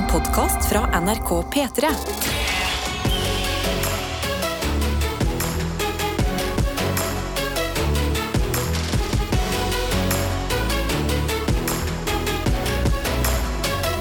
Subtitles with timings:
[0.00, 1.90] En podkast fra NRK P3.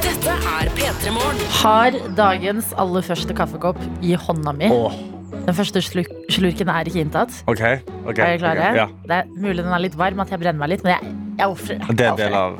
[0.03, 1.43] Dette er P3 Morgen.
[1.61, 4.69] Har dagens aller første kaffekopp i hånda mi.
[4.73, 4.97] Åh,
[5.45, 7.33] Den første sluk slurken er ikke inntatt.
[7.49, 7.61] OK.
[8.05, 8.65] ok, Er dere klare?
[8.71, 8.87] ok, Ja.
[9.07, 11.47] Det er mulig den er litt varm, at jeg brenner meg litt, men jeg, jeg
[11.47, 12.57] ofrer Det er en del av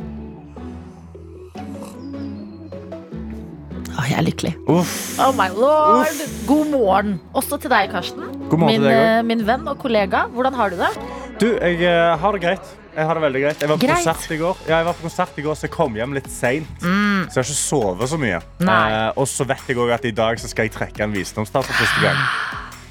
[4.00, 4.52] Å, jeg er lykkelig.
[4.72, 4.92] Uff.
[5.20, 6.20] Oh my lord!
[6.48, 7.16] God morgen.
[7.36, 8.28] Også til deg, Karsten.
[8.50, 9.16] God morgen min, til deg også.
[9.18, 10.22] eh, min venn og kollega.
[10.36, 10.92] Hvordan har du det?
[11.42, 12.70] Du, jeg eh, har det greit.
[12.96, 13.62] Jeg har det veldig greit.
[13.64, 14.00] Jeg var på Greit.
[14.06, 16.26] konsert i går, ja, jeg var på konsert i går så jeg kom hjem litt
[16.34, 16.72] seint.
[16.82, 17.28] Mm.
[17.30, 18.40] Så jeg har ikke sovet så mye.
[18.68, 18.80] Nei.
[18.96, 21.64] Eh, og så vet jeg òg at i dag så skal jeg trekke en visdomstall
[21.68, 22.20] for første gang.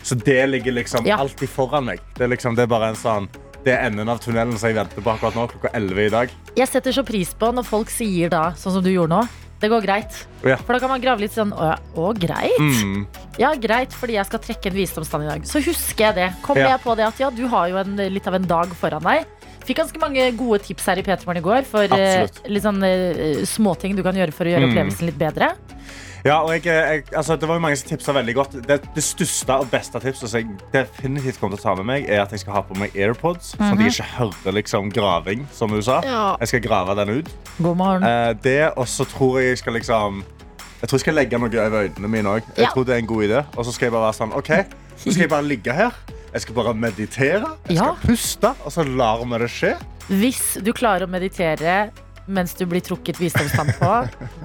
[0.08, 1.18] Så det ligger liksom Ja.
[1.20, 2.00] alltid foran meg.
[2.16, 3.28] Det er, liksom, det er bare en sånn
[3.66, 6.30] det er enden av tunnelen som jeg venter på akkurat nå, klokka 11 i dag.
[6.56, 9.26] Jeg setter så pris på når folk sier da, sånn som du gjorde nå,
[9.60, 10.18] det går greit.
[10.46, 10.56] Ja.
[10.62, 12.58] For da kan man grave litt sånn Å, ja, å greit?
[12.62, 13.06] Mm.
[13.40, 15.46] Ja, greit, fordi jeg skal trekke en visdomstann i dag.
[15.50, 16.28] Så husker jeg det.
[16.42, 16.68] Kommer Ja.
[16.76, 19.26] jeg på det at ja, du har jo en, litt av en dag foran deg.
[19.68, 23.42] Fikk ganske mange gode tips her i P3morgen i går for eh, litt sånn eh,
[23.44, 24.70] småting du kan gjøre for å gjøre Mm.
[24.72, 25.50] opplevelsen litt bedre.
[26.24, 28.56] Ja, og jeg, jeg, altså, det var jo mange som tipsa veldig godt.
[28.66, 32.08] Det, det største og beste tipset som jeg definitivt kommer til å ta med meg,
[32.10, 35.46] er at jeg skal ha på meg AirPods, sånn at jeg ikke hører liksom, graving,
[35.54, 36.00] som hun sa.
[36.06, 36.24] Ja.
[36.42, 37.30] Jeg skal grave den ut.
[37.62, 38.02] God morgen.
[38.08, 40.24] Eh, det, og så tror jeg jeg skal liksom
[40.78, 42.42] Jeg tror jeg skal legge noe over øynene mine òg.
[42.56, 42.70] Jeg Ja.
[42.74, 43.40] tror det er en god idé.
[43.56, 44.50] Og så skal jeg bare være sånn OK,
[44.96, 45.90] så skal jeg bare ligge her.
[46.32, 47.48] Jeg skal bare meditere.
[47.68, 47.94] Jeg Ja.
[47.96, 49.72] skal puste, og så lar vi det skje.
[50.08, 51.90] Hvis du klarer å meditere
[52.28, 53.92] mens du blir trukket visdomstann på,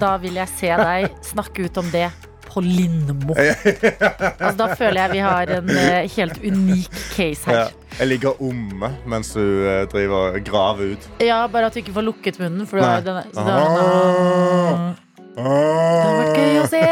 [0.00, 2.08] da vil jeg se deg snakke ut om det
[2.44, 3.34] på Lindmo.
[3.34, 7.64] Altså, da føler jeg vi har en eh, helt unik case Ja.
[7.64, 7.72] her.
[7.98, 11.08] Jeg ligger omme mens du eh, driver og graver ut.
[11.22, 12.66] Ja, Bare at du ikke får lukket munnen.
[12.66, 14.94] For du har denne, så det er-
[15.34, 16.82] Det hadde vært gøy å se!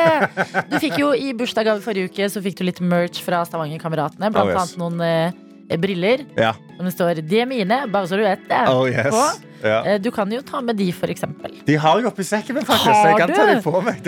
[0.72, 4.32] Du fikk jo I bursdagsgave forrige uke Så fikk du litt merch fra Stavanger-kameratene.
[4.34, 4.58] Blant Oh, yes.
[4.64, 6.52] annet noen eh, briller Ja.
[6.76, 8.64] som det står 'De er mine', bare så du vet det.
[8.69, 9.14] Oh, yes.
[9.14, 9.51] på.
[9.62, 9.78] Ja.
[9.87, 11.55] Eh, Du kan jo ta med de, eksempel.
[11.67, 12.91] De har jeg oppi sekken min, faktisk.
[12.93, 14.03] Har Jeg kan ta de på meg.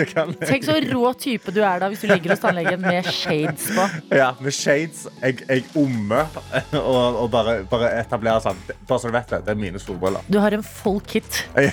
[0.45, 3.87] Tenk så rå type du er da hvis du ligger hos tannlegen med shades på.
[4.15, 5.05] Ja, med shades.
[5.21, 6.27] Jeg, jeg ommer
[6.81, 8.59] og, og bare, bare etablerer sånn.
[8.87, 10.25] Bare så du vet det, det er mine solbriller.
[10.31, 11.43] Du har en full kit.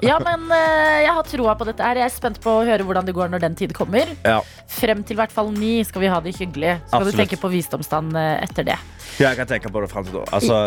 [0.00, 1.84] Ja, men eh, jeg har troa på dette.
[1.84, 4.08] her Jeg er spent på å høre hvordan det går når den tid kommer.
[4.24, 4.40] Ja.
[4.70, 6.76] Frem til hvert fall ni skal vi ha det hyggelig.
[6.86, 7.16] Skal Absolutt.
[7.16, 8.78] du tenke på visdomsstand eh, etter det.
[9.20, 10.24] Ja, jeg kan tenke på det frem til da.
[10.36, 10.62] Altså,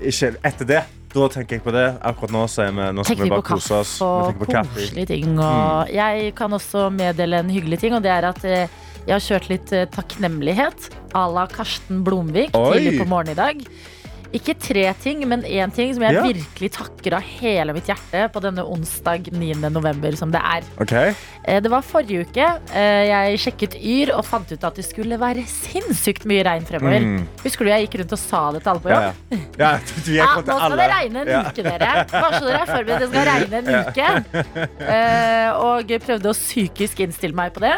[0.00, 0.82] ikke etter det.
[1.08, 1.86] Da tenker jeg på det.
[2.04, 3.94] Akkurat nå, vi, nå skal vi bare kose oss.
[4.00, 4.68] Vi tenker på kaffe.
[4.68, 5.38] og koselige ting.
[5.40, 8.74] Og jeg kan også meddele en hyggelig ting, og det er at eh,
[9.08, 12.76] jeg har kjørt litt eh, takknemlighet à la Karsten Blomvik Oi.
[12.76, 13.62] tidlig på morgenen i dag.
[14.36, 16.20] Ikke tre ting, men én ting som jeg Ja.
[16.22, 19.70] virkelig takker av hele mitt hjerte på denne onsdag 9.
[19.72, 20.62] november, som det er.
[20.78, 20.92] Ok?
[21.46, 22.46] Eh, Det var forrige uke.
[22.74, 27.00] eh, Jeg sjekket Yr og fant ut at det skulle være sinnssykt mye regn fremover.
[27.00, 27.26] Mm.
[27.42, 29.14] Husker du jeg gikk rundt og sa det til alle på jobb?
[29.30, 29.38] ja.
[29.58, 29.78] ja
[30.12, 30.76] Ja, nå skal alle.
[30.76, 32.06] det regne en uke, dere.
[32.12, 33.00] Varsel dere er forberedt.
[33.00, 34.08] Det skal regne en uke.
[34.84, 37.76] Eh, og prøvde å psykisk innstille meg på det.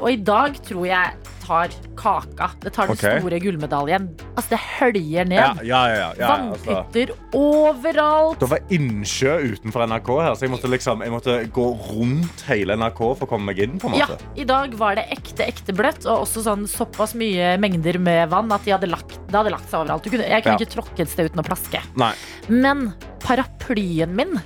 [0.00, 1.12] Og i dag tror jeg
[1.50, 2.50] tar kaka.
[2.62, 3.18] Det tar den okay.
[3.18, 4.06] store gullmedaljen.
[4.36, 5.40] Altså, det høljer ned.
[5.40, 7.16] Ja, ja, ja, ja, ja, altså.
[7.36, 8.38] Overalt.
[8.40, 12.78] Det var innsjø utenfor NRK her, så jeg måtte, liksom, jeg måtte gå rundt hele
[12.78, 13.78] NRK for å komme meg inn.
[13.82, 14.18] på en måte.
[14.20, 14.32] Ja.
[14.44, 18.54] I dag var det ekte ekte bløtt, og også sånn såpass mye mengder med vann
[18.54, 20.06] at de hadde lagt, det hadde lagt seg overalt.
[20.06, 21.82] Du kunne, jeg kunne ikke tråkke et sted uten å plaske.
[22.00, 22.12] Nei.
[22.46, 22.92] Men
[23.26, 24.38] paraplyen min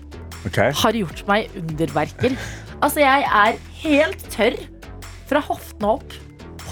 [0.48, 0.72] okay.
[0.80, 2.38] har gjort meg underverker.
[2.80, 4.56] Altså, jeg er helt tørr
[5.28, 6.22] fra hoftene opp.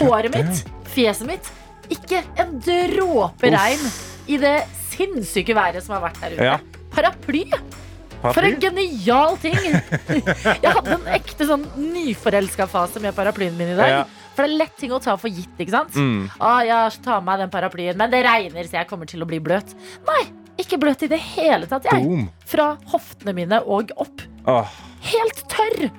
[0.00, 0.64] Håret mitt,
[0.94, 1.52] fjeset mitt.
[1.92, 3.84] Ikke en dråpe regn
[4.30, 4.56] i det
[4.92, 6.50] sinnssyke været som har vært der ute.
[6.52, 6.58] Ja.
[6.92, 7.46] Paraply!
[8.22, 9.56] For en genial ting!
[10.62, 13.94] Jeg hadde en ekte sånn nyforelska fase med paraplyen min i dag.
[13.96, 14.02] Ja.
[14.32, 15.56] For det er lett ting å ta for gitt.
[15.58, 15.96] ikke sant?
[15.98, 16.28] Mm.
[16.38, 19.28] Ah, ja, ta med meg den paraplyen, men det regner, så jeg kommer til å
[19.28, 19.74] bli bløt.
[20.08, 20.22] Nei,
[20.62, 21.88] ikke bløt i det hele tatt.
[21.90, 22.30] jeg Boom.
[22.48, 24.24] Fra hoftene mine og opp.
[24.48, 24.70] Oh.
[25.10, 25.90] Helt tørr!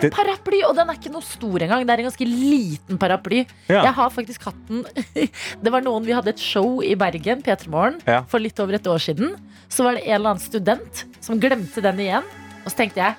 [0.00, 1.84] En paraply, og den er ikke noe stor engang.
[1.86, 3.44] Det er en ganske liten paraply.
[3.68, 3.84] Ja.
[3.86, 4.82] Jeg har faktisk hatt den
[5.64, 8.22] Det var noen, Vi hadde et show i Bergen P3 Morgen, Ja.
[8.28, 9.36] for litt over et år siden.
[9.68, 12.26] Så var det en eller annen student som glemte den igjen.
[12.64, 13.16] Og så tenkte jeg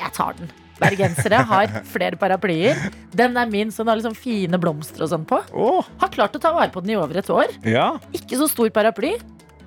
[0.00, 0.50] jeg tar den.
[0.80, 2.80] Bergensere har flere paraplyer.
[3.14, 5.38] Den er min, så den har liksom fine blomster og sånn på.
[5.54, 5.86] Oh.
[6.02, 7.52] Har klart å ta vare på den i over et år.
[7.62, 7.92] ja.
[8.16, 9.14] Ikke så stor paraply.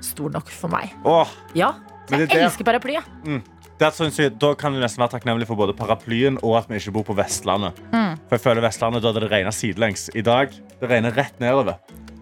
[0.04, 0.92] Stor nok for meg.
[1.07, 1.25] Oh.
[1.57, 1.71] Ja,
[2.12, 2.98] jeg det er elsker paraply.
[3.00, 3.42] jeg.
[3.77, 7.06] Synes da kan vi nesten være takknemlige for både paraplyen og at vi ikke bor
[7.06, 7.77] på Vestlandet.
[7.94, 8.18] Mm.
[8.25, 10.09] For jeg føler Vestlandet, Da hadde det regnet sidelengs.
[10.15, 11.77] I dag det regner rett nedover.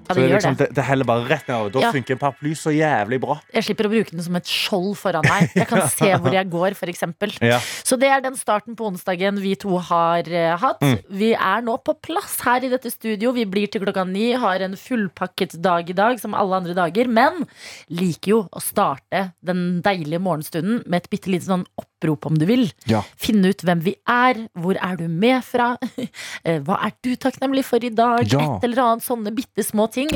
[0.06, 0.68] Ja, Så det det, er gjør liksom, det.
[0.70, 1.72] det, det heller bare rett nedover.
[1.76, 1.92] Da Ja.
[1.96, 3.40] funker en paraply så jævlig bra.
[3.54, 5.50] Jeg slipper å bruke den som et skjold foran meg.
[5.56, 7.34] Jeg kan se hvor jeg går, eksempel.
[7.46, 7.60] Ja.
[7.86, 10.82] Så det er den starten på onsdagen vi to har uh, hatt.
[10.82, 10.98] Mm.
[11.10, 13.32] Vi er nå på plass her i dette studio.
[13.36, 17.08] Vi blir til klokka ni, har en fullpakket dag i dag som alle andre dager.
[17.08, 17.46] Men
[17.90, 21.66] liker jo å starte den deilige morgenstunden med et bitte lite sånn
[22.14, 22.72] opprop, om du vil.
[22.90, 23.02] Ja.
[23.18, 25.76] Finne ut hvem vi er, hvor er du med fra,
[26.46, 28.22] Eh, hva er du takknemlig for i dag?
[28.32, 28.58] Ja.
[28.58, 30.10] Et eller annet sånne bitte små ting.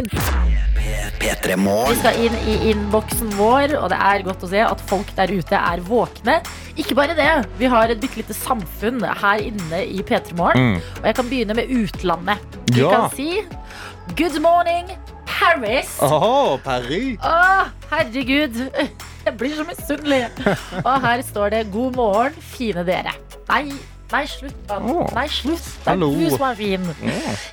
[1.20, 5.32] Vi skal inn i innboksen vår, og det er godt å se at folk der
[5.34, 6.38] ute er våkne.
[6.80, 7.28] Ikke bare det,
[7.60, 10.76] vi har et bitte lite samfunn her inne i P3 Morgen.
[10.78, 10.82] Mm.
[11.02, 12.60] Og jeg kan begynne med utlandet.
[12.72, 12.90] Vi Ja.
[12.94, 13.42] kan si
[14.18, 14.88] Good morning,
[15.30, 15.94] Paris.
[16.02, 17.20] Oh, Paris!
[17.22, 18.58] Å, herregud.
[19.26, 20.24] Jeg blir så misunnelig.
[20.82, 23.14] Og her står det 'God morgen, fine dere'.
[23.50, 23.74] Nei,
[24.14, 24.58] nei, slutt.
[24.70, 24.80] da.
[24.80, 25.12] Åh.
[25.16, 25.62] Nei, slutt.
[25.84, 26.10] Det er Hallo.
[26.16, 26.90] du som er fin.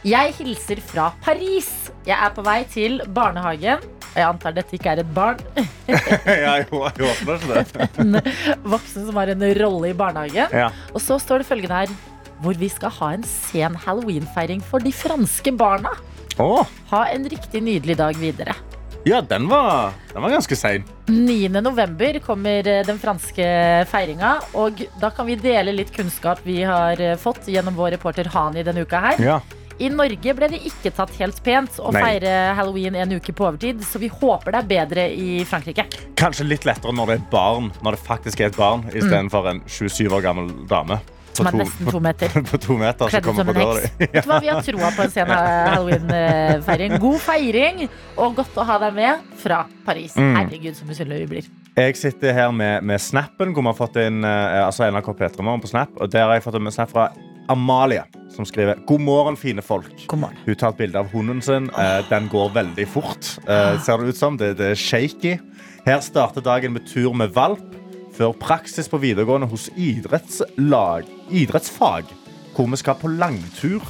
[0.05, 1.71] Jeg hilser fra Paris.
[2.07, 3.85] Jeg er på vei til barnehagen.
[4.17, 5.41] Og jeg antar dette ikke er et barn.
[5.89, 7.89] jeg, håper ikke det.
[8.01, 8.21] En
[8.65, 10.53] voksen som har en rolle i barnehagen.
[10.53, 10.71] Ja.
[10.95, 11.97] Og så står det følgende her.
[12.41, 15.93] Hvor vi skal ha en sen halloweenfeiring for de franske barna.
[16.39, 18.55] Åh, Ha en riktig nydelig dag videre.
[19.07, 20.85] ja, den var, den var ganske sein.
[21.07, 21.49] 9.
[21.63, 23.45] november kommer eh, den franske
[23.87, 28.27] feiringa, og da kan vi dele litt kunnskap vi har eh, fått gjennom vår reporter
[28.35, 29.23] Hani denne uka her.
[29.23, 29.39] Ja.
[29.79, 32.01] I Norge ble det ikke tatt helt pent å Nei.
[32.01, 35.85] feire halloween en uke på overtid, så vi håper det er bedre i Frankrike.
[36.17, 39.61] Kanskje litt lettere når det er barn, når det faktisk er et barn, istedenfor en
[39.69, 40.97] 27 år gammel dame.
[41.37, 42.37] På Som er to- nesten to meter.
[42.51, 43.85] På to meter Kledd som en heks.
[44.01, 44.07] di.
[44.07, 45.31] Vet du hva, Vi har troa på en sen
[46.01, 46.97] halloween-feiring.
[47.05, 47.87] God feiring,
[48.17, 50.17] og godt å ha deg med fra Paris.
[50.17, 50.35] Mm.
[50.41, 51.49] Herregud, så misunnelige vi blir.
[51.77, 55.45] Jeg sitter her med, med snappen, hvor vi har fått inn eh, altså NRK P3
[55.45, 55.93] Morgen på Snap.
[56.01, 57.11] Og der har jeg fått en snap fra
[57.53, 58.03] Amalie,
[58.35, 59.91] som skriver God morgen, fine folk.
[60.11, 60.41] God morgen.
[60.49, 61.69] Hun tar et bilde av hunden sin.
[61.79, 64.39] Eh, den går veldig fort, eh, ser det ut som.
[64.41, 65.37] Det, det er shaky.
[65.87, 67.76] Her starter dagen med tur med valp,
[68.17, 72.09] før praksis på videregående hos idrettslag, idrettsfag,
[72.57, 73.85] hvor vi skal på langtur.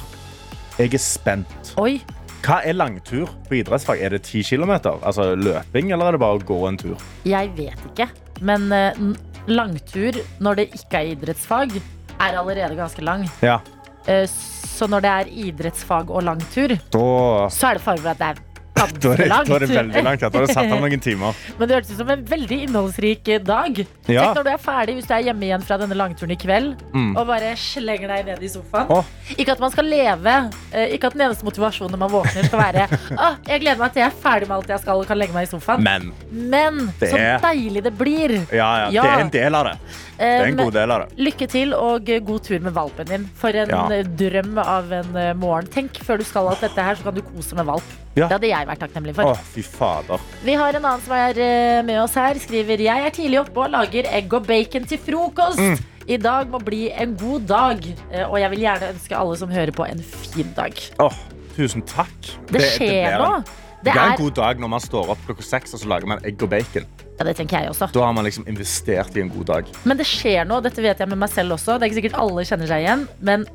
[0.77, 1.73] Jeg er spent.
[1.81, 1.97] Oi,
[2.45, 4.01] Hva er langtur på idrettsfag?
[4.03, 4.75] Er det ti km?
[5.01, 6.97] Altså løping, eller er det bare å gå en tur?
[7.25, 8.09] jeg vet ikke.
[8.45, 8.99] Men eh,
[9.47, 11.79] langtur når det ikke er idrettsfag,
[12.19, 13.25] er allerede ganske lang.
[13.41, 13.59] Ja.
[14.07, 18.29] Eh, så når det er idrettsfag og langtur, så er det fare for at det
[18.35, 18.43] er
[18.77, 20.21] da, er, det, da er det veldig langt.
[20.21, 21.35] Da har du satt av noen timer.
[21.59, 23.81] Men det hørtes ut som en veldig innholdsrik eh, dag.
[24.07, 24.27] Ja.
[24.29, 26.75] Tenk når du er ferdig, hvis du er hjemme igjen fra denne langturen i kveld,
[26.97, 27.11] Mm.
[27.19, 28.89] og bare slenger deg ned i sofaen.
[28.89, 29.05] Oh.
[29.37, 30.33] Ikke at man skal leve,
[30.71, 32.85] eh, ikke at den eneste motivasjonen når man våkner skal være
[33.27, 35.35] Å, jeg gleder meg til jeg er ferdig med alt jeg skal og kan legge
[35.35, 35.83] meg i sofaen.
[35.85, 38.33] Men Men Det så er- deilig det blir.
[38.55, 39.03] ja, ja, Ja.
[39.03, 39.75] det er en del av det.
[40.17, 41.17] Det er en Um, god del av det.
[41.27, 43.29] Lykke til og eh, god tur med valpen din.
[43.37, 43.83] For en Ja.
[43.93, 45.67] eh, drøm av en eh, morgen.
[45.69, 47.83] Tenk før du skal alt dette her, så kan du kose med valp.
[48.17, 48.25] Ja.
[48.27, 49.29] Det hadde jeg vært takknemlig for.
[49.31, 50.23] Å, fy fader.
[50.43, 52.39] Vi har en annen som er eh, med oss her.
[52.41, 55.61] Skriver Jeg er tidlig oppe og lager egg og bacon til frokost.
[55.61, 55.77] Mm.
[56.07, 57.85] I dag må bli en god dag.
[58.11, 60.73] Eh, Og jeg vil gjerne ønske alle som hører på, en fin dag.
[61.03, 61.17] Åh,
[61.57, 62.31] tusen takk.
[62.49, 63.31] Det skjer nå.
[63.77, 66.09] Det Det er en god dag når man står opp klokka seks og så lager
[66.09, 66.87] man egg og bacon.
[67.19, 67.87] Ja, det tenker jeg også.
[67.93, 69.69] Da har man liksom investert i en god dag.
[69.85, 70.61] Men det skjer noe.
[70.65, 71.77] Dette vet jeg med meg selv også.
[71.77, 73.05] Det er ikke sikkert alle kjenner seg igjen.
[73.21, 73.45] Men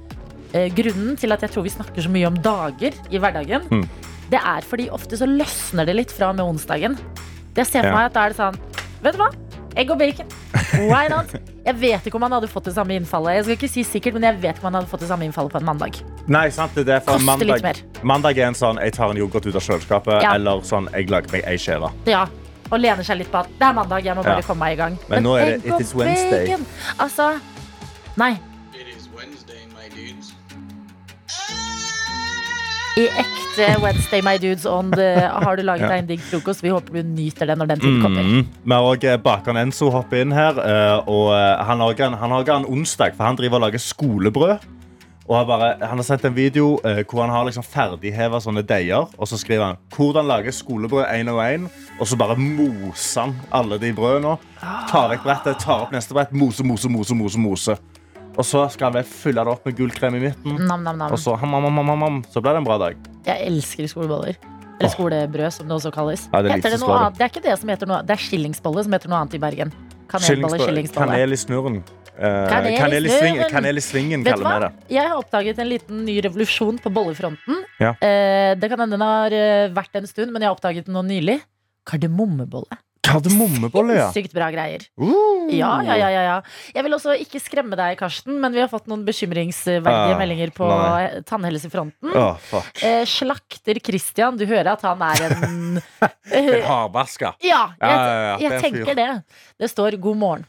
[0.53, 3.87] eh, grunnen til at jeg tror vi snakker så mye om dager i hverdagen, Mm.
[4.33, 6.97] Det er fordi ofte så løsner det litt fra og med onsdagen.
[7.53, 8.57] Det ser for meg at da er det sånn
[9.03, 9.31] Vet du hva?
[9.77, 10.29] Egg og bacon.
[10.87, 11.33] Why not?
[11.67, 13.35] Jeg vet ikke om han hadde fått det samme innfallet.
[13.39, 15.27] Jeg skal ikke si sikkert, men jeg vet ikke om han hadde fått det samme
[15.27, 15.97] innfallet på en mandag.
[16.31, 19.49] Nei, sant, det er for Koster mandag, mandag er en sånn jeg tar en yoghurt
[19.49, 20.35] ut av kjøleskapet, Ja.
[20.37, 21.91] eller sånn jeg lager meg ei skive.
[22.07, 22.27] Ja,
[22.71, 24.47] og lener seg litt på at det er mandag, jeg må bare Ja.
[24.47, 24.99] komme meg i gang.
[25.09, 26.47] Men nå er det It is Wednesday.
[26.47, 26.67] bacon,
[27.01, 27.41] Altså,
[28.17, 28.39] nei.
[32.93, 36.61] I ekte Wednesday, my dudes on the, har du laget deg en digg frokost.
[36.61, 38.27] Vi håper du nyter den når den tiden kommer.
[38.27, 38.43] Mm.
[38.69, 40.59] Vi har også bakeren Enzo hoppe inn her.
[40.61, 43.65] eh, Og eh, han har en, han har også en onsdag, for han driver og
[43.65, 44.69] lager skolebrød.
[45.29, 48.61] Og han, bare, han har sendt en video eh, hvor han har liksom ferdigheva sånne
[48.69, 49.09] deiger.
[49.17, 51.69] Og så skriver han hvordan lage skolebrød én og én.
[51.97, 54.37] Og så bare moser han alle de brødene.
[54.91, 57.79] Tar vekk brettet, tar opp neste brett, mose, mose, mose, mose, mose.
[58.33, 60.57] Og så skal vi fylle det opp med gullkrem i midten.
[60.65, 61.13] Nam, nam, nam.
[61.13, 63.09] Og så, ham, ham, ham, så blir det en bra dag.
[63.29, 64.39] Jeg elsker skoleboller.
[64.81, 66.25] Eller skolebrød, som det også kalles.
[66.33, 67.23] Ja, det det, det.
[67.23, 69.75] er ikke det som heter noe Det er skillingsbolle som heter noe annet i Bergen.
[70.11, 71.13] Kanelbolle, Skillingsbolle- skillingsbolle.
[71.13, 71.83] Kanel i snurren.
[72.13, 74.97] Kanel, i sving, kanel i svingen, Vet kaller vi det.
[74.97, 77.63] Jeg har oppdaget en liten ny revolusjon på bollefronten.
[77.81, 77.95] Ja.
[78.05, 80.99] Eh, det kan hende den har eh, vært en stund, men jeg har oppdaget den
[80.99, 81.39] nå nylig.
[81.89, 82.77] Kardemommebolle.
[83.03, 84.07] Kardemommebolle, ja.
[84.15, 84.85] Sykt bra greier.
[85.01, 85.51] Uh.
[85.53, 86.37] Ja, ja, ja, ja.
[86.75, 90.53] Jeg vil også ikke skremme deg, Karsten, men vi har fått noen bekymringsverdige Ah, meldinger
[90.55, 91.21] på nei.
[91.29, 92.13] tannhelsefronten.
[92.15, 92.71] Oh, fuck.
[92.87, 95.83] Eh, slakter Christian, du hører at han er en
[96.39, 97.35] En hardvaska.
[97.45, 98.63] Ja, jeg, jeg fyr.
[98.69, 99.09] tenker det.
[99.61, 100.47] Det står 'god morgen'.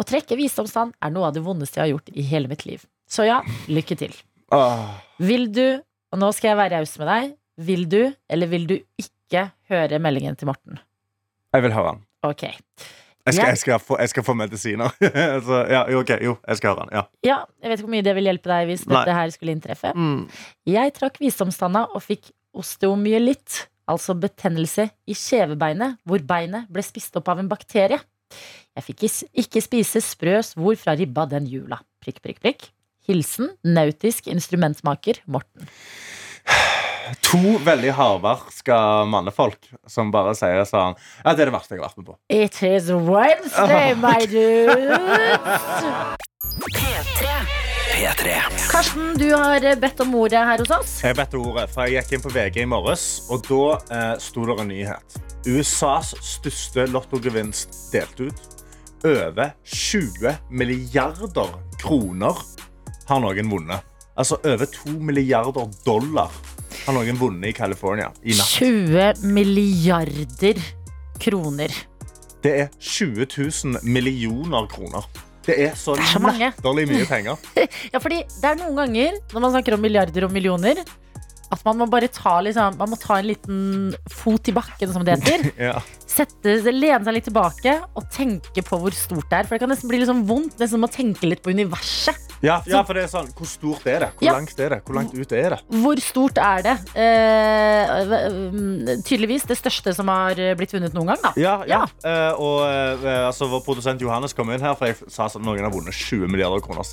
[0.00, 2.86] Å trekke visdomstann er noe av det vondeste jeg har gjort i hele mitt liv.
[3.10, 4.14] Så ja, lykke til.
[4.54, 4.86] Åh.
[5.20, 5.82] Vil du,
[6.14, 7.34] og nå skal jeg være raus med deg,
[7.68, 8.00] vil du
[8.30, 10.78] eller vil du ikke høre meldingen til Morten?
[11.54, 12.02] Jeg vil høre den.
[12.28, 12.42] Ok.
[13.28, 14.92] Jeg skal, Jeg- skal, få, jeg skal få medisiner.
[15.46, 16.94] Så, ja, jo, ok, jo, jeg skal høre den.
[16.96, 17.02] Ja.
[17.26, 18.94] Ja, jeg vet ikke hvor mye det vil hjelpe deg hvis Nei.
[19.02, 19.92] dette her skulle inntreffe.
[20.68, 27.28] Jeg trakk visdomstanna og fikk osteomyelitt, altså betennelse i kjevebeinet, hvor beinet ble spist opp
[27.32, 28.00] av en bakterie.
[28.76, 29.04] Jeg fikk
[29.44, 31.80] ikke spise sprø svor fra ribba den jula.
[32.04, 32.66] Prikk, prikk, prikk.
[33.08, 35.64] Hilsen nautisk instrumentmaker Morten.
[37.28, 41.88] To veldig hardvarska mannefolk som bare sier sånn Ja, det er det verste jeg har
[41.88, 42.16] vært med på.
[42.32, 46.18] It is Wednesday, my dudes!
[48.68, 50.92] Karsten, du har bedt om ordet her hos oss.
[51.02, 53.62] Jeg vet ordet, for jeg gikk inn på VG i morges, og da
[53.96, 55.16] eh, sto det en nyhet.
[55.48, 58.62] USAs største lottogevinst delt ut.
[59.06, 61.50] Over 20 milliarder
[61.80, 62.38] kroner
[63.08, 63.82] har noen vunnet.
[64.18, 66.34] Altså over 2 milliarder dollar
[66.86, 68.52] har noen vunnet i California i natt.
[68.58, 70.60] 20 milliarder
[71.22, 71.72] kroner.
[72.44, 73.26] Det er 20
[73.74, 75.08] 000 millioner kroner.
[75.48, 77.38] Det er så, Det er så latterlig mye penger.
[77.92, 80.82] Ja, fordi det er noen ganger når man snakker om milliarder og millioner,
[81.48, 83.62] at man må bare ta, liksom, man må ta en liten
[84.12, 85.48] fot i bakken, som det heter.
[85.70, 85.78] Ja.
[86.18, 89.44] Sette, lene seg litt tilbake og tenke på hvor stort det er.
[89.46, 92.16] For det kan nesten bli litt sånn vondt nesten å tenke litt på universet.
[92.42, 94.08] Ja, ja, for det er sånn, Hvor stort er det?
[94.18, 94.32] Hvor Ja.
[94.36, 94.78] langt er det?
[94.86, 95.58] Hvor langt ut er det?
[95.82, 96.74] Hvor stort er det?
[96.94, 97.86] Eh,
[99.02, 101.32] tydeligvis det største som har blitt vunnet noen gang, da.
[101.36, 101.82] Ja, ja.
[102.04, 102.04] Ja.
[102.04, 105.62] Eh, og eh, altså, Vår produsent Johannes kom inn her, for jeg sa at noen
[105.66, 106.84] har vunnet 20 milliarder kroner.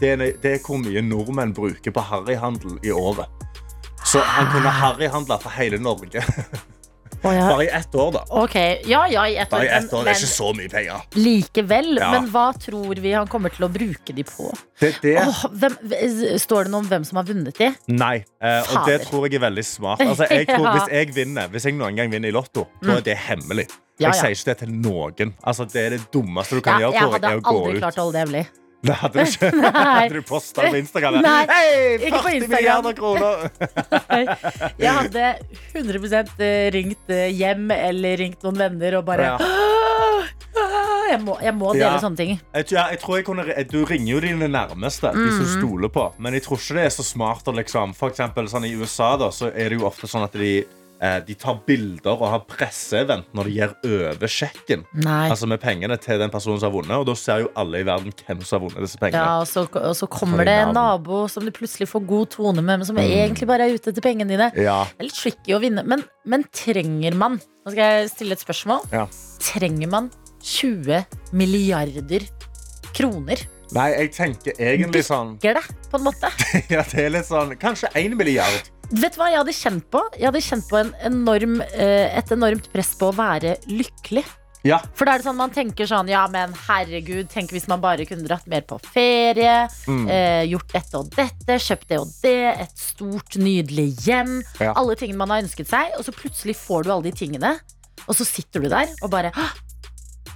[0.00, 3.26] Det er, det er hvor mye nordmenn bruker på harryhandel i året.
[4.04, 6.20] Så han kunne harryhandla for hele Norge.
[7.22, 7.44] Å, ja.
[7.52, 8.22] Bare i ett år, da.
[8.42, 8.80] Okay.
[8.90, 9.58] ja, ja, i ett år.
[9.60, 11.04] Bare i ett år, Det er ikke så mye penger.
[11.14, 11.90] likevel.
[12.00, 12.08] Ja.
[12.16, 14.48] Men hva tror vi han kommer til å bruke de på?
[14.80, 15.76] Det, det, Oh, hvem,
[16.42, 17.68] står det noe om hvem som har vunnet de?
[17.94, 20.00] Nei, eh, og det tror jeg er veldig smart.
[20.02, 20.72] Altså, jeg tror, Ja.
[20.80, 23.68] hvis jeg vinner, hvis jeg noen gang vinner i Lotto, da er det hemmelig.
[24.00, 25.34] Ja, Jeg sier ikke det til noen.
[25.46, 27.12] Altså, det er det dummeste du Ja, kan jeg gjøre.
[27.12, 28.46] hadde jeg, er å gå aldri klart å holde det hemmelig.
[28.82, 29.50] Det hadde du ikke.
[29.62, 29.70] Nei.
[29.78, 31.20] hadde du posta på Instagram?
[31.22, 31.66] Nei, Hei,
[32.00, 32.56] ikke på 40 Instagram.
[32.56, 33.36] milliarder kroner!
[34.82, 35.26] Jeg hadde
[35.74, 39.36] 100 ringt eh, hjem eller ringt noen venner og bare
[41.12, 41.98] jeg, må, jeg må dele Ja.
[42.00, 42.30] sånne ting.
[42.56, 45.54] Jeg, jeg tror jeg kunne, du ringer jo dine nærmeste, de som Mhm.
[45.58, 46.06] stoler på.
[46.18, 49.16] Men jeg tror ikke det er så smart å liksom For eksempel sånn i USA
[49.20, 50.64] da, så er det jo ofte sånn at de, eh,
[51.26, 54.84] de tar bilder og har presseevent når de gir over sjekken.
[55.02, 55.24] Nei.
[55.32, 56.94] Altså med pengene til den personen som har vunnet.
[57.00, 59.22] Og da ser jo alle i verden hvem som har vunnet disse pengene.
[59.22, 62.62] Ja, og så, og så kommer det en nabo som du plutselig får god tone
[62.62, 64.50] med, men som egentlig bare er ute etter pengene dine.
[64.54, 64.82] Ja.
[64.92, 65.86] Det er litt tricky å vinne.
[65.88, 68.86] Men, men trenger man Nå skal jeg stille et spørsmål.
[68.90, 69.04] Ja.
[69.42, 70.08] Trenger man
[70.42, 71.04] 20
[71.38, 72.26] milliarder
[72.96, 73.42] kroner?
[73.72, 76.28] Nei, jeg tenker egentlig sånn Gjør det, på en måte?
[76.74, 78.72] ja, Det er litt sånn Kanskje 1 milliard.
[78.92, 80.02] Vet du hva jeg hadde kjent på?
[80.18, 84.24] Jeg hadde kjent på en enorm, eh, et enormt press på å være lykkelig.
[84.62, 84.78] Ja.
[84.94, 88.04] For da er det sånn man tenker sånn Ja, men herregud, tenk hvis man bare
[88.06, 89.66] kunne dratt mer på ferie.
[89.90, 90.04] Mm.
[90.06, 92.36] Eh, gjort dette og dette, kjøpt det og det.
[92.66, 94.38] Et stort, nydelig hjem.
[94.60, 94.74] Ja.
[94.76, 95.96] Alle tingene man har ønsket seg.
[95.98, 97.56] Og så plutselig får du alle de tingene,
[98.06, 99.32] og så sitter du der og bare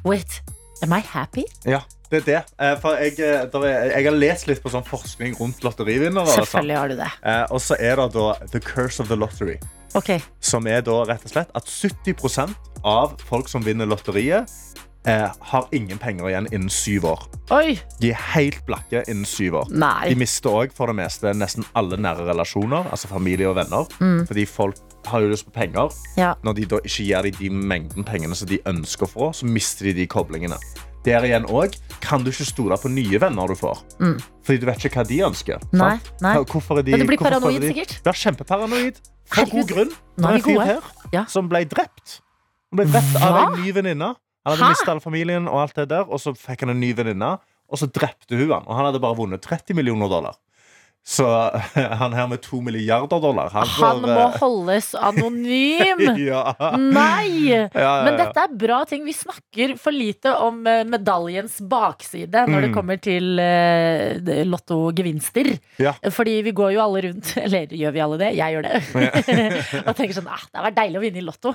[0.07, 0.41] Wait,
[0.83, 1.45] am I happy?
[1.67, 2.43] Ja, det er det.
[2.59, 6.27] Eh, For jeg, eh, er, jeg har lest litt på sånn forskning rundt lotterivinnere.
[6.27, 6.45] sånn.
[6.45, 7.11] Selvfølgelig har du det.
[7.25, 9.59] Eh, Og så er det da The Curse of the Lottery.
[9.97, 10.21] Okay.
[10.41, 14.51] Som er da rett og slett at 70% av folk som vinner lotteriet,
[15.07, 17.23] eh, har ingen penger igjen innen syv år.
[17.55, 17.79] Oi!
[18.01, 19.71] De er helt blakke innen syv år.
[19.71, 20.09] Nei.
[20.11, 23.87] De mister òg for det meste nesten alle nære relasjoner, altså familie og venner.
[24.27, 25.95] Fordi folk har jo lyst på penger.
[26.19, 26.35] Ja.
[26.43, 29.47] Når de da ikke gir dem de mengden pengene som de ønsker å få, så
[29.47, 30.59] mister de de koblingene.
[31.07, 33.79] Der igjen òg kan du ikke stole på nye venner du får.
[34.47, 35.63] Fordi du vet ikke hva de ønsker.
[35.73, 35.95] Nei,
[36.25, 36.33] nei.
[36.43, 38.01] Hvorfor er de, Men du blir paranoid, de- sikkert.
[38.07, 38.99] Ja, kjempeparanoid.
[39.31, 39.93] For god grunn.
[40.19, 40.81] nå er Det er en fyr her
[41.15, 41.25] Ja.
[41.31, 42.21] som ble drept.
[42.73, 44.15] Han ble drept av en ny venninne.
[44.47, 46.93] Han hadde mistet all familien, og alt det der, og så fikk han en ny
[46.95, 47.39] venninne.
[47.69, 48.63] Og så drepte hun han.
[48.67, 50.37] Og han hadde bare vunnet 30 millioner dollar.
[51.07, 51.23] Så
[52.01, 56.01] han her med to milliarder dollar Han, Han får, må eh, holdes anonym!
[56.31, 56.41] ja.
[56.75, 57.53] Nei!
[57.53, 59.05] Ja, ja, Men dette er bra ting.
[59.07, 62.75] Vi snakker for lite om eh, medaljens bakside når det Mm.
[62.75, 65.53] kommer til eh, lottogevinster.
[65.79, 65.95] Ja.
[66.11, 68.33] Fordi vi går jo alle rundt Eller gjør vi alle det?
[68.41, 69.83] Jeg gjør det.
[69.87, 71.55] og tenker sånn ah, Det hadde vært deilig å vinne i Lotto.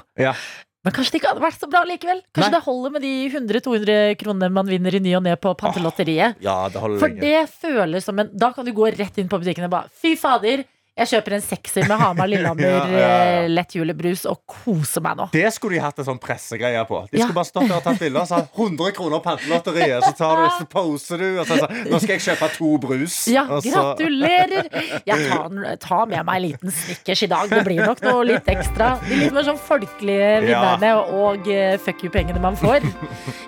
[0.81, 2.21] Men kanskje det ikke hadde vært så bra likevel?
[2.33, 2.57] Kanskje Nei.
[2.57, 6.39] det holder med de 100-200 kronene man vinner i ny og ne på Pantelotteriet?
[6.41, 7.21] Ja, det holder For lenge.
[7.21, 10.15] det føles som en Da kan du gå rett inn på butikken og bare Fy
[10.17, 10.63] fader,
[11.01, 13.09] jeg kjøper en sekser med Hamar Lillehammer Ja, ja,
[13.41, 15.27] eh, lett julebrus og koser meg nå.
[15.33, 17.01] Det skulle de hatt en sånn pressegreie på.
[17.11, 20.05] De skulle bare stått der og tatt bilder og sagt 100 kroner Pantelotteriet.
[20.05, 23.17] Så, tar du, så poser du og så sånn Nå skal jeg kjøpe to brus.
[23.31, 24.69] Ja, gratulerer!
[25.07, 27.51] Jeg tar, tar med meg en liten Snickers i dag.
[27.51, 28.93] Det blir nok noe litt ekstra.
[29.07, 32.85] De litt mer sånn folkelige vinnerne og eh, fuck you-pengene man får.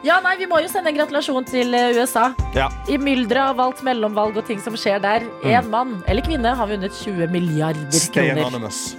[0.06, 2.30] Ja, nei, vi må jo sende en gratulasjon til eh, USA.
[2.58, 2.70] Ja.
[2.92, 5.26] I mylderet av alt mellomvalg og ting som skjer der.
[5.48, 8.46] Én mann eller kvinne har vunnet 20 milliarder Stay kroner.
[8.48, 8.96] anonymous.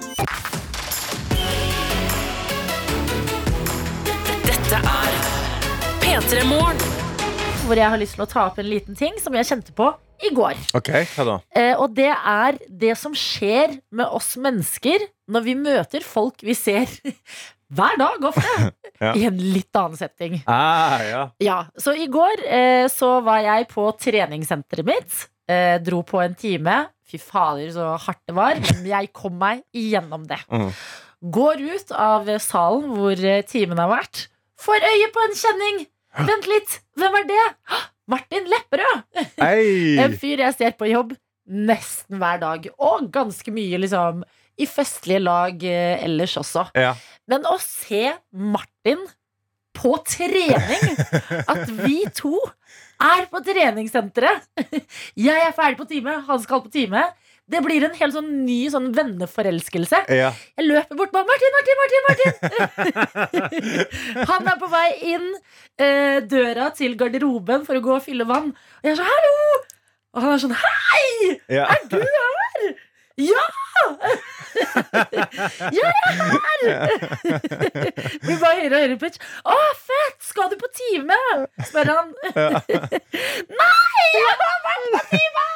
[4.44, 5.16] Dette er
[6.02, 6.80] P3 Morgen.
[7.64, 9.88] Hvor jeg har lyst til å ta opp en liten ting som jeg kjente på
[10.24, 10.58] i går.
[10.76, 11.06] Okay?
[11.56, 16.54] Eh, og det er det som skjer med oss mennesker når vi møter folk vi
[16.56, 16.90] ser
[17.74, 18.72] hver dag ofte.
[19.02, 19.10] Ja.
[19.18, 20.36] I en litt annen setting.
[20.48, 21.22] Ah, ja.
[21.42, 25.16] Ja, Så i går eh, så var jeg på treningssenteret mitt.
[25.50, 26.76] Eh, dro på en time.
[27.04, 28.60] Fy fader, så hardt det var.
[28.72, 30.40] Men jeg kom meg igjennom det.
[30.48, 30.70] Mm.
[31.34, 34.26] Går ut av salen hvor eh, timen har vært.
[34.60, 35.84] Får øye på en kjenning!
[36.14, 37.44] Vent litt, hvem er det?
[38.06, 39.02] Martin Lepperød!
[40.04, 42.68] En fyr jeg ser på jobb nesten hver dag.
[42.78, 44.22] Og ganske mye liksom
[44.60, 46.68] i festlige lag eh, ellers også.
[46.78, 46.94] Ja.
[47.30, 49.02] Men å se Martin
[49.74, 50.94] på trening,
[51.50, 52.38] at vi to
[53.02, 54.46] er på treningssenteret
[55.18, 57.02] Jeg er ferdig på time, han skal på time.
[57.44, 59.98] Det blir en helt sånn ny sånn venneforelskelse.
[60.16, 60.30] Ja.
[60.56, 62.32] Jeg løper bort bare Martin, Martin, Martin!
[63.18, 65.26] Martin Han er på vei inn
[65.76, 68.54] eh, døra til garderoben for å gå og fylle vann.
[68.80, 69.60] Og jeg er sånn 'hallo!'
[70.14, 71.36] Og han er sånn 'hei!
[71.58, 71.68] Ja.
[71.74, 72.74] Er du her?'
[73.16, 73.44] Ja!
[75.74, 76.62] jeg er her!
[78.22, 79.20] Blir bare høyere og høyere pitch.
[79.44, 80.18] 'Å, fett!
[80.26, 81.18] Skal du på time?'
[81.68, 82.10] spør han.
[82.34, 85.46] Nei, jeg har vært på time!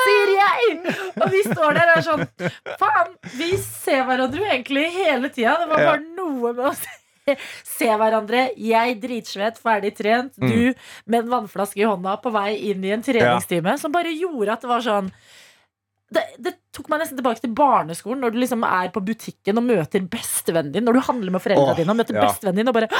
[0.00, 0.64] Sier jeg.
[1.20, 2.24] Og vi står der og er sånn
[2.80, 5.56] Faen, vi ser hverandre jo egentlig hele tida.
[5.62, 6.74] Det var bare noe med å
[7.76, 8.48] se, hverandre.
[8.60, 10.34] Jeg dritsvett, ferdig trent.
[10.40, 10.50] Mm.
[10.50, 13.76] Du med en vannflaske i hånda på vei inn i en treningstime.
[13.80, 15.12] Som bare gjorde at det var sånn
[16.10, 19.66] det, det tok meg nesten tilbake til barneskolen, når du liksom er på butikken og
[19.66, 20.82] møter bestevennen din.
[20.86, 22.24] Når du handler med foreldrene dine og møter ja.
[22.26, 22.90] bestevennen din og bare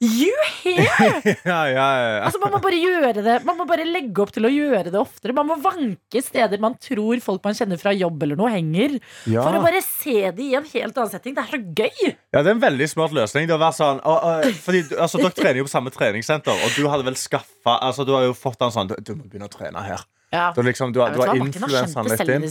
[0.00, 0.32] You
[0.62, 1.20] here!
[1.44, 2.20] ja, ja, ja.
[2.24, 4.96] Altså Man må bare gjøre det Man må bare legge opp til å gjøre det
[4.96, 5.34] oftere.
[5.36, 8.96] Man må vanke steder man tror folk man kjenner fra jobb eller noe, henger.
[9.26, 11.36] For å bare se det i en helt annen setting.
[11.36, 12.14] Det er så gøy!
[12.32, 13.50] Ja, det er en veldig smart løsning.
[13.76, 17.18] Sånn og, og, fordi, altså, Dere trener jo på samme treningssenter, og du hadde vel
[17.20, 20.06] skaffa altså, Du har jo fått en sånn Du, du må begynne å trene her.
[20.32, 20.48] Ja.
[20.56, 22.48] Du, liksom, du, du har har influensa litt inn.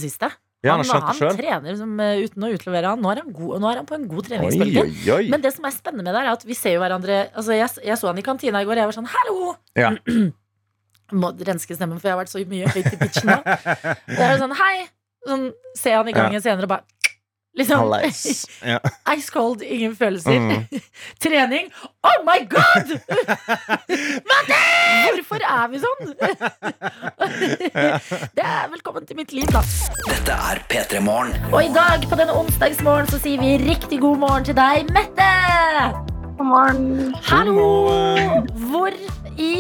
[0.60, 3.00] Ja, han han, han trener som, eh, uten å utlevere han.
[3.00, 4.84] Nå er han, god, nå er han på en god treningsbølge.
[4.84, 5.30] oi, oi.
[5.32, 7.70] Men det som er spennende med det, er at vi ser jo hverandre Altså Jeg,
[7.88, 9.56] jeg så han i kantina i går, og jeg var sånn 'hallo'!
[9.80, 9.94] Ja.
[11.22, 13.40] Må renske stemmen, for jeg har vært så mye høyt i pitchen nå.
[13.40, 14.88] Og jeg var sånn 'hei'!
[15.30, 16.99] Sånn, ser han i gangen senere og bare
[17.60, 17.90] Liksom.
[18.70, 18.80] Ja.
[19.16, 20.32] Ice cold, ingen følelser.
[20.32, 20.82] Mm.
[21.24, 21.70] Trening.
[22.04, 22.92] Oh my god!
[25.20, 26.14] Hvorfor er vi sånn?
[28.36, 29.64] det er velkommen til mitt liv, da.
[30.10, 31.36] Dette er P3 Morgen.
[31.52, 35.30] Og i dag på denne onsdagsmorgen så sier vi riktig god morgen til deg, Mette!
[36.40, 37.16] God morgen.
[37.28, 37.68] Hallo!
[38.70, 38.96] Hvor
[39.40, 39.54] i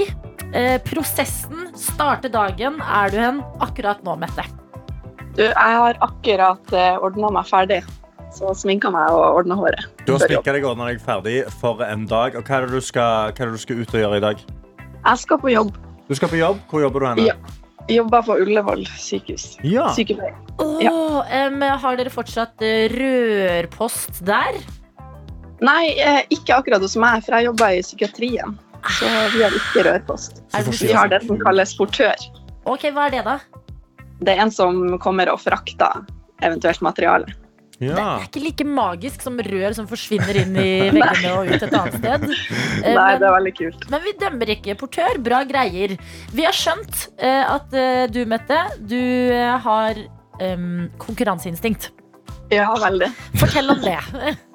[0.53, 4.47] eh, prosessen starte dagen er du hen akkurat nå, Mette?
[5.37, 7.83] Du, jeg har akkurat uh, ordna meg ferdig.
[8.33, 9.87] Så sminka meg og ordna håret.
[10.05, 12.37] Du har sminka deg og ordna deg ferdig for en dag.
[12.37, 14.25] Og hva er, det du skal, hva er det du skal ut og gjøre i
[14.25, 14.43] dag?
[14.99, 15.73] Jeg skal på jobb.
[16.09, 16.61] Du skal på jobb.
[16.69, 17.25] Hvor jobber du henne?
[17.29, 17.57] Ja.
[17.89, 19.55] Jobber på Ullevål sykehus.
[19.65, 19.87] Ja.
[19.97, 20.35] Sykepleier.
[20.61, 24.59] Åh, um, har dere fortsatt eh, rørpost der?
[25.65, 28.53] Nei, eh, ikke akkurat hos meg, for jeg jobber i psykiatrien.
[28.99, 30.43] Så vi har ikke rørpost.
[30.53, 32.29] Vi har det som kalles portør.
[32.69, 33.39] Ok, hva er det, da?
[34.19, 36.03] Det er en som kommer og frakter
[36.43, 37.29] eventuelt materiale.
[37.79, 41.75] Det er ikke like magisk som rør som forsvinner inn i veggene og ut et
[41.79, 42.25] annet sted.
[42.79, 43.85] Eh, Nei, men- det er veldig kult.
[43.91, 44.75] Men vi dømmer ikke.
[44.79, 45.95] Portør, bra greier.
[46.35, 48.99] Vi har skjønt eh, at eh, du, Mette, du
[49.65, 49.99] har
[50.39, 51.89] um, konkurranseinstinkt.
[52.51, 53.11] Ja, veldig.
[53.39, 53.97] Fortell om det.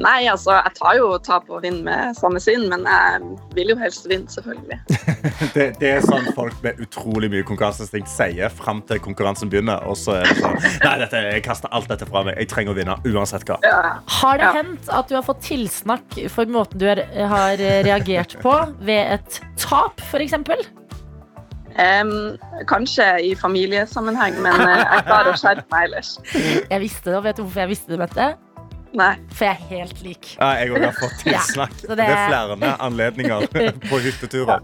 [0.00, 3.20] Nei, altså, jeg tar jo tap og vinn med samme sinn, men jeg
[3.56, 4.78] vil jo helst vinne, selvfølgelig.
[5.56, 9.82] Det, det er sånn folk med utrolig mye konkurranseinstinkt sier fram til konkurransen begynner.
[9.90, 12.38] Og så er det sånn Nei, dette, jeg kaster alt dette fra meg.
[12.40, 13.58] Jeg trenger å vinne uansett hva.
[13.66, 13.98] Ja.
[14.20, 14.52] Har det Ja.
[14.62, 19.18] hendt at du har fått tilsnakk for måten du er, har eh, reagert på ved
[19.18, 20.38] et tap, f.eks.?
[21.72, 22.36] Um,
[22.68, 26.10] kanskje i familiesammenheng, men eh, jeg klarer å skjerpe meg ellers.
[26.34, 28.26] Jeg visste det, og vet du hvorfor jeg visste det, Mette?
[28.92, 29.12] Nei.
[29.32, 30.26] For jeg er helt lik.
[30.36, 33.46] Ja, jeg òg har fått Ja, tilsnakk ja, det- ved flere anledninger
[33.90, 34.60] på hytteturer.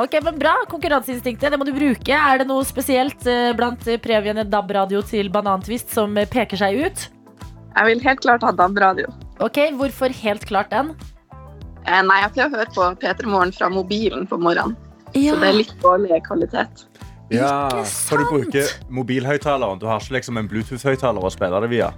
[0.00, 0.52] Ok, men Bra.
[0.70, 2.14] Konkurranseinstinktet det må du bruke.
[2.16, 6.78] Er det noe spesielt eh, blant eh, previene DAB-radio til Banantvist som eh, peker seg
[6.86, 7.08] ut?
[7.72, 9.10] Jeg vil helt klart ha DAB-radio.
[9.42, 10.94] Ok, Hvorfor helt klart den?
[11.82, 14.76] Eh, nei, jeg pleier å høre på P3 Morgen fra mobilen på morgenen.
[15.12, 16.86] Så det er litt dårlig kvalitet.
[17.32, 19.80] Ja, Ikke for du bruker mobilhøyttaleren.
[19.80, 21.90] Du har ikke liksom en Bluetooth-høyttaler å spille det via.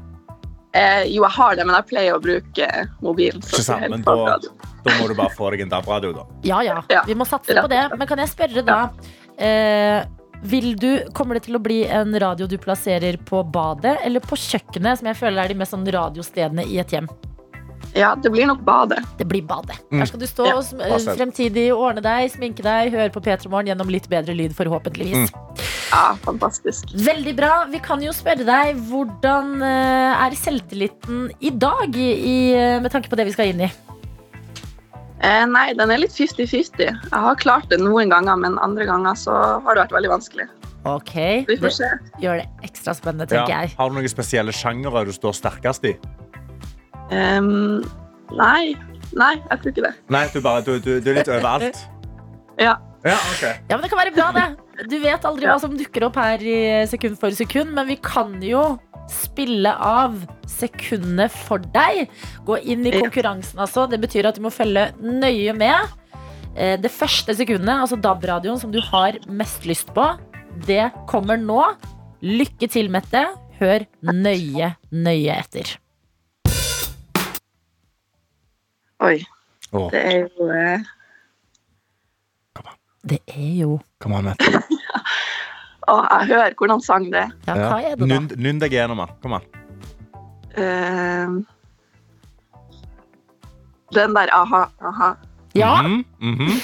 [0.74, 2.68] Eh, jo, jeg har det, men jeg pleier å bruke
[3.04, 3.42] mobilen.
[3.46, 4.38] så Ikke sant, men da,
[4.84, 6.24] da må du bare få deg en DAB-radio, da.
[6.42, 6.80] Ja, ja.
[6.90, 7.04] Ja.
[7.06, 7.62] Vi må satse Ja.
[7.62, 7.84] på det.
[7.96, 8.78] Men kan jeg spørre da
[9.38, 10.02] eh,
[10.42, 14.36] vil du, Kommer det til å bli en radio du plasserer på badet eller på
[14.36, 17.06] kjøkkenet, som jeg føler er de mest sånn radiostedene i et hjem?
[17.94, 18.98] Ja, det blir nok badet.
[19.20, 19.76] Det blir badet.
[19.92, 20.00] Mm.
[20.00, 23.46] Der skal du stå Ja, og eh, fremtidig ordne deg, sminke deg, høre på P3
[23.52, 25.30] Morgen gjennom litt bedre lyd, forhåpentligvis.
[25.92, 26.90] Ja, fantastisk.
[27.06, 27.52] Veldig bra.
[27.70, 32.36] Vi kan jo spørre deg hvordan eh, er selvtilliten i dag, i, i,
[32.82, 33.70] med tanke på det vi skal inn i?
[35.24, 36.82] Eh, nei, den er litt 50-50.
[36.82, 39.32] Jeg har klart det noen ganger, men andre ganger så
[39.64, 40.48] har det vært veldig vanskelig.
[40.84, 41.14] Ok,
[41.48, 41.88] Vi får Det se.
[42.20, 43.60] gjør det ekstra spennende, tenker Ja.
[43.62, 43.72] jeg.
[43.78, 45.94] Har du noen spesielle sjangere du står sterkest i?
[47.12, 47.82] Ehm,
[48.32, 48.74] nei.
[49.14, 49.92] Nei, jeg tror ikke det.
[50.10, 51.82] Nei, du, bare, du, du, du er litt overalt.
[52.58, 52.76] Ja.
[53.04, 53.58] Ja, okay.
[53.68, 54.88] Ja, men Det kan være bra, det.
[54.90, 56.56] Du vet aldri hva som dukker opp her i
[56.88, 58.62] sekund for sekund, men vi kan jo
[59.12, 60.16] spille av
[60.48, 62.06] sekundene for deg.
[62.48, 63.84] Gå inn i konkurransen, altså.
[63.92, 65.92] Det betyr at du må følge nøye med.
[66.56, 70.08] Eh, Det første sekundet, altså DAB-radioen som du har mest lyst på,
[70.66, 71.60] det kommer nå.
[72.24, 73.26] Lykke til, Mette.
[73.60, 75.76] Hør nøye, nøye etter.
[79.04, 79.18] Oi.
[79.74, 80.80] Åh, Det er jo eh,
[83.04, 84.48] Det er jo come on, Mette.
[85.92, 87.32] Å, jeg hører hvordan sang det er.
[87.44, 88.06] Ja, hva er det, da?
[88.08, 89.10] Nynn nynn deg gjennom den.
[89.20, 89.44] Kom an.
[90.56, 91.34] Ehm,
[93.92, 95.10] den der aha, aha.
[95.54, 96.60] Ja, Mhm, mhm.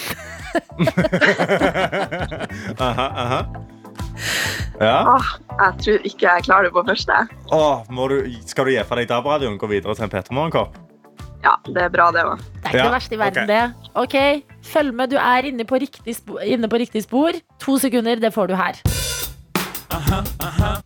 [2.80, 3.40] aha, aha.
[4.80, 4.96] Ja.
[5.12, 5.28] Åh,
[5.60, 7.14] jeg tror ikke jeg klarer det på første.
[7.52, 8.16] Åh, må du,
[8.48, 10.72] skal du gi fra deg DAB-radioen og gå videre til en Peter Morgenkopp?
[11.40, 12.40] Ja, det er bra, det òg.
[12.40, 13.62] Det er ikke Ja, det verste i verden, det.
[13.96, 14.16] Ok,
[14.70, 15.10] Følg med.
[15.10, 17.36] Du er inne på, riktig spor, inne på riktig spor.
[17.64, 18.80] To sekunder, det får du her.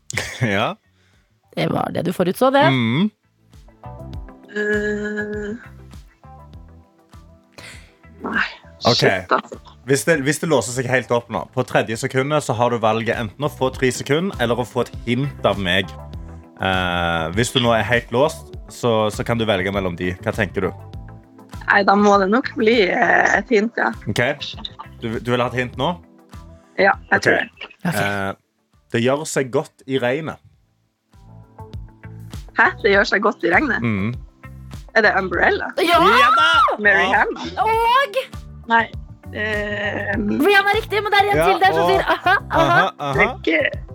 [0.44, 0.74] Ja.
[1.56, 2.64] Det var det du forutså, det.
[2.72, 3.10] Mm.
[4.56, 5.54] Uh,
[8.24, 8.48] nei,
[8.82, 9.58] shit, altså.
[9.86, 12.82] Hvis, det, hvis det låser seg helt opp nå, på tredje sekundet så har du
[12.82, 15.88] valget enten å få tre sekunder eller å få et hint av meg.
[16.64, 20.14] Eh, hvis du nå er helt låst, så, så kan du velge mellom de.
[20.24, 20.70] Hva tenker du?
[21.64, 23.90] Nei, da må det nok bli eh, et hint, ja.
[24.08, 24.36] Okay.
[25.02, 25.92] Du, du vil ha et hint nå?
[26.80, 27.20] Ja, jeg okay.
[27.20, 27.70] tror det.
[27.84, 28.08] Okay.
[28.08, 28.32] Eh,
[28.94, 30.40] det gjør seg godt i regnet.
[32.54, 32.70] Hæ?
[32.84, 33.82] Det gjør seg godt i regnet?
[33.82, 34.14] Mm.
[34.94, 35.72] Er det Umbrella?
[35.82, 35.98] Ja!
[36.78, 37.24] Mary Ja.
[37.24, 37.34] Ham?
[37.64, 38.20] Og
[38.70, 38.84] Nei.
[39.34, 42.60] Eh, Rihanna er riktig, men det er en Ja, til der som sier aha, aha.
[42.60, 43.93] Aha, aha.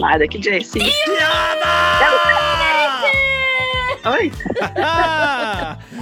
[0.00, 0.74] Nei, det er ikke JC.
[4.04, 4.24] Oi.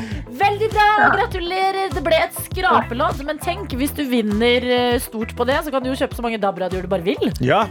[0.43, 1.93] Veldig bra, gratulerer.
[1.95, 3.21] Det ble et skrapelodd.
[3.29, 6.25] Men tenk, hvis du vinner eh, stort på det, så kan du jo kjøpe så
[6.25, 7.31] mange DAB-radioer du bare vil.
[7.45, 7.65] Ja.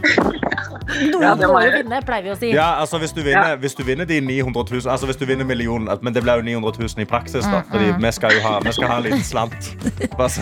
[0.92, 2.48] Noen Ja, må jo vinne, pleier vi å si.
[2.52, 5.46] ja, altså hvis du, vinner, hvis du vinner de 900 000 Altså hvis du vinner
[5.46, 7.62] millionen Men det blir jo 900 000 i praksis, da.
[7.70, 9.70] Fordi vi skal jo ha, vi skal ha en liten slant.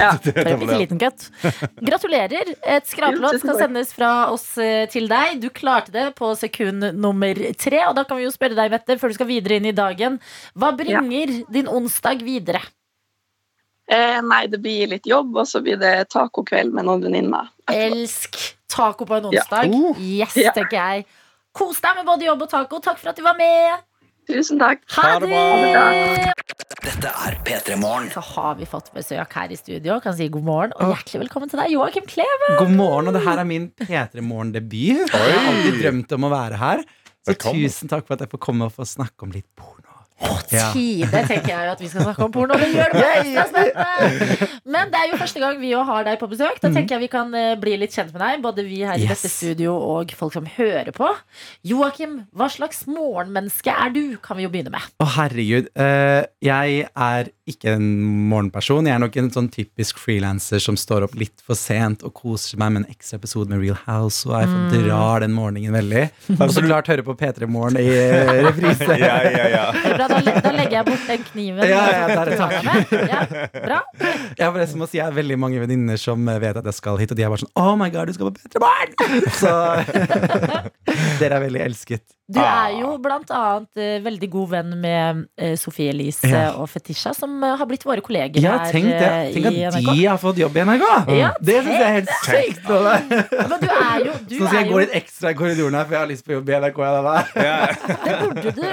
[0.01, 1.27] Ja, det, det bitte liten kutt.
[1.87, 2.51] Gratulerer.
[2.77, 5.39] Et skrapelodd skal sendes fra oss eh, til deg.
[5.43, 7.83] Du klarte det på sekund nummer tre.
[7.91, 10.19] Og da kan vi jo spørre deg, Mette, før du skal videre inn i dagen.
[10.59, 12.61] Hva bringer din onsdag videre?
[13.91, 17.49] Eh, nei, det blir litt jobb, og så blir det tacokveld med noen venninner.
[17.67, 18.37] Elsk
[18.71, 19.43] taco på en Ja.
[19.43, 19.75] onsdag.
[19.75, 19.99] Uh.
[19.99, 20.53] Yes, Ja.
[20.53, 21.07] tenker jeg.
[21.53, 22.79] Kos deg med både jobb og taco.
[22.79, 23.81] Takk for at du var med.
[24.29, 24.79] Tusen takk.
[24.95, 26.33] Ha Ha det bra.
[26.85, 28.09] Dette er P3 Morgen.
[28.15, 29.99] Så har vi fått besøk her i studio.
[30.01, 32.59] Kan si god morgen og hjertelig velkommen til deg, Joakim Kleve.
[32.61, 35.11] God morgen, og det her er min P3 Morgen-debut.
[35.11, 36.85] Jeg har alltid drømt om å være her.
[37.27, 37.67] Så Velkommen.
[37.69, 39.80] tusen takk for at jeg får komme og få snakke om litt porno.
[40.51, 40.67] Ja.
[40.75, 42.57] Tide tenker jeg jo at vi skal snakke om porno.
[42.59, 44.49] Det gjør det bare ekstra spennende.
[44.75, 46.59] Men det er jo første gang vi jo har deg på besøk.
[46.61, 48.43] Da tenker jeg vi kan eh, bli litt kjent med deg.
[48.45, 49.23] Både vi her i Yes.
[49.23, 51.09] dette studio og folk som hører på.
[51.71, 54.03] Joakim, hva slags morgenmenneske er du?
[54.25, 54.91] Kan vi jo begynne med.
[55.01, 55.71] Å, herregud.
[55.79, 57.87] eh, jeg er ikke en
[58.31, 58.87] morgenperson.
[58.89, 62.59] Jeg er nok en sånn typisk frilanser som står opp litt for sent og koser
[62.61, 66.05] meg med en ekstra episode med Real House, og jeg fordrar den morgenen veldig.
[66.41, 68.89] Og så klart høre på P3 Morgen i eh, reprise.
[69.01, 69.65] Ja, ja, ja.
[69.97, 71.65] Bra, da, da legger jeg bort den kniven.
[71.69, 72.95] Ja, ja, der er takk.
[73.11, 73.21] Ja,
[73.67, 73.81] bra.
[74.01, 77.13] Jeg, forresten må si, jeg har veldig mange venninner som vet at jeg skal hit,
[77.15, 79.29] og de er bare sånn Oh my god, du skal på P3 Morgen!
[79.41, 79.53] Så
[81.21, 82.05] Dere er veldig elsket.
[82.31, 86.45] Du er jo blant annet eh, veldig god venn med eh, Sofie Elise Ja.
[86.63, 89.09] og Fetisha, som eh, har blitt våre kolleger Ja, her tenk det.
[89.09, 89.91] eh, Tenk i at NRK.
[89.97, 90.85] de har fått jobb i NRK!
[91.19, 92.65] Ja, det syns jeg er helt sykt!
[92.71, 92.79] nå.
[93.51, 95.85] Men du er jo, du Så skal jeg jo gå litt ekstra i korridoren her,
[95.89, 96.81] for jeg har lyst på jobb i NRK.
[96.85, 97.17] Ja, da.
[98.05, 98.65] Det burde du,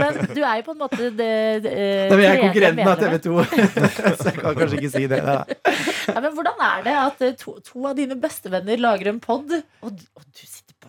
[0.00, 1.30] men du er jo på en måte det,
[1.64, 2.96] det, eh, Da vil jeg er konkurrenten av.
[3.04, 3.44] TV 2.
[4.20, 5.20] Så jeg kan kanskje ikke si det.
[5.24, 5.38] Da.
[6.14, 9.50] Ja, men hvordan er det at to, to av dine bestevenner lager en pod,
[9.84, 10.44] og, og du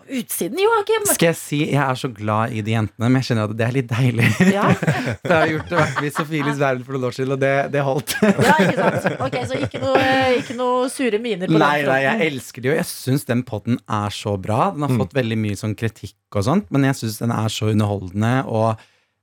[0.10, 1.06] utsiden, Joakim?
[1.10, 3.65] Skal jeg si jeg er så glad i de jentene, men jeg kjenner at det
[3.68, 4.28] er litt deilig.
[4.56, 7.54] Ja, jeg har gjort det vært i Sofielis verden for noen år siden, og det,
[7.74, 8.15] det holdt.
[8.22, 9.20] ja, ikke sant?
[9.26, 10.06] Ok, Så ikke noe,
[10.41, 13.44] ikke noe sure miner på Nei, den nei, jeg elsker de, og Jeg syns den
[13.48, 14.70] podden er så bra.
[14.76, 17.72] Den har fått veldig mye sånn kritikk og sånt, men jeg syns den er så
[17.74, 18.82] underholdende, og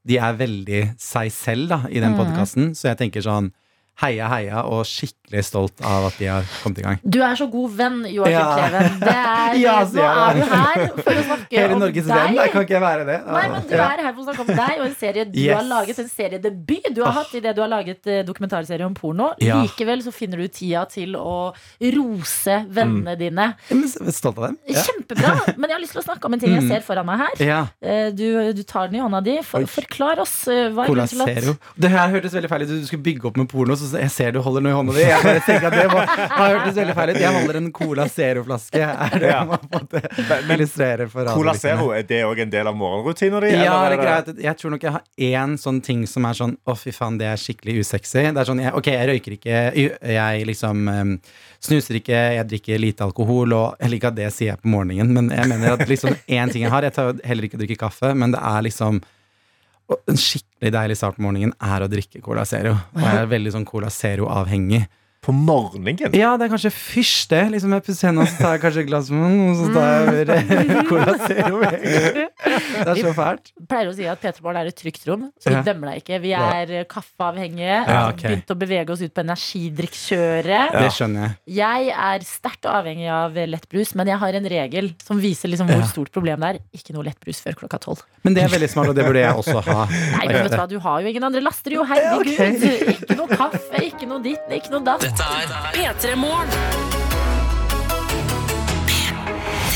[0.08, 2.18] de er veldig seg selv da, i den Mm.
[2.18, 3.52] podkasten, så jeg tenker sånn
[4.00, 6.98] heia, heia, og skikkelig stolt av at de har kommet i gang.
[7.04, 8.46] Du er så god venn, Joakim Ja.
[8.56, 8.96] Kleven.
[9.00, 12.14] Det er, Ja, nå er du her for å snakke Hele om Norges deg.
[12.16, 13.18] venn, da kan ikke jeg være det?
[13.26, 15.54] Nei, men Du er her for å snakke om deg og en serie du Yes.
[15.56, 15.98] har laget.
[16.02, 19.30] En seriedebut du har hatt i det du har laget eh, dokumentarserie om porno.
[19.38, 21.52] Likevel så finner du tida til å
[21.92, 23.48] rose vennene dine.
[23.68, 24.58] Ja, men Stolt av dem?
[24.68, 25.32] Kjempebra!
[25.56, 26.68] Men jeg har lyst til å snakke om en ting jeg Mm.
[26.68, 27.44] ser foran meg her.
[27.46, 27.60] ja.
[27.82, 29.38] Eh, Du, du tar den i hånda di.
[29.42, 32.68] For, forklar oss eh, hva er grunnen til at Det her hørtes veldig feil ut.
[32.68, 35.02] Du skulle bygge opp med porno, så jeg ser du holder noe i hånda di.
[35.04, 37.20] Jeg bare tenker at det må, har hørtes veldig feil ut.
[37.22, 38.82] Jeg holder en Cola Zero-flaske.
[38.82, 39.44] Er det Ja.
[39.48, 41.54] man på en illustrerer for Cola.
[41.58, 43.52] Zero, er det òg en del av morgenrutina di?
[43.56, 44.32] Ja, det er greit.
[44.46, 47.26] Jeg tror nok jeg har én sånn ting som er sånn Å, fy faen, det
[47.32, 48.26] er skikkelig usexy.
[48.32, 49.62] Det er sånn, jeg, Ok, jeg røyker ikke,
[50.14, 51.14] jeg liksom em,
[51.62, 55.12] snuser ikke, jeg drikker lite alkohol, og eller ikke at det sier jeg på morgenen,
[55.14, 57.78] men jeg mener at liksom én ting jeg har Jeg tar heller ikke å drikke
[57.84, 59.02] kaffe, men det er liksom
[59.92, 62.74] og En skikkelig deilig start på morgenen er å drikke Cola Zero.
[62.94, 64.86] Og jeg er veldig sånn Cola Zero-avhengig.
[65.22, 66.00] På morgenen?
[66.18, 67.42] Ja, det er kanskje første det.
[67.54, 70.86] Liksom jeg pusser hendene, så tar jeg kanskje et glass mm, og så tar jeg
[70.90, 71.60] Cola Zero.
[71.62, 73.52] Det er så fælt.
[73.70, 75.62] pleier å si at P3 Morgen er et trygt rom, så vi Ja.
[75.68, 76.18] dømmer deg ikke.
[76.24, 77.76] Vi er eh, kaffeavhengige.
[77.86, 78.16] Ja, har.
[78.18, 80.74] Begynt å bevege oss ut på energidrikkkjøret.
[80.74, 81.36] Det skjønner jeg.
[81.60, 85.86] Jeg er sterkt avhengig av lettbrus, men jeg har en regel som viser liksom hvor
[85.90, 86.60] stort problem det er.
[86.74, 88.02] Ikke noe lettbrus før klokka tolv.
[88.26, 89.86] Men det er veldig smart, og det burde jeg også ha.
[89.86, 91.86] Nei, men vet du hva, du har jo ingen andre laster, jo.
[91.86, 92.90] Herregud.
[92.96, 95.11] Ikke noe kaffe, ikke noe ditt, ikke noe datt.
[95.12, 96.52] Dette er P3 Morgen.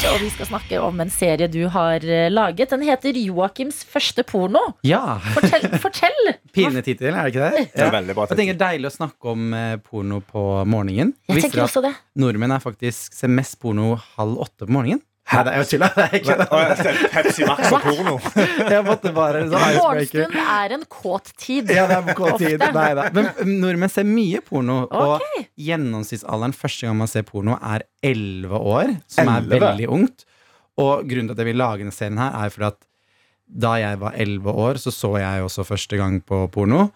[0.06, 2.70] Og vi skal snakke om en serie du har eh, laget.
[2.72, 4.62] Den heter Joakims første porno.
[4.86, 5.18] Ja!
[5.34, 5.66] Fortell!
[5.84, 6.30] fortell.
[6.56, 7.64] Pinlig tittel, er det ikke det?
[7.74, 10.44] Det er veldig bra Jeg tenker det er Deilig å snakke om eh, porno på
[10.72, 11.12] morgenen.
[11.26, 11.92] Jeg Visste tenker også det.
[12.22, 15.04] nordmenn er faktisk ser mest porno halv åtte på morgenen?
[15.26, 15.88] Nei, det er jo tulla.
[15.96, 16.46] Det er ikke det.
[16.62, 18.14] Jeg ser Pepsi Max og porno.
[18.70, 19.80] Jeg måtte bare en sånn icebreaker.
[19.82, 21.72] Morgenstund er en kåt tid.
[21.74, 22.62] Ja, det er en kåt tid.
[22.76, 23.08] Nei da.
[23.16, 24.84] Men mm, nordmenn ser mye porno.
[24.86, 25.46] Okay.
[25.46, 30.28] Og gjennomsnittsalderen første gang man ser porno, er 11 år, som er veldig ungt.
[30.78, 32.78] Og grunnen til at jeg vil lage denne serien her, er for at
[33.46, 36.86] da jeg var 11 år, så så jeg også første gang på porno.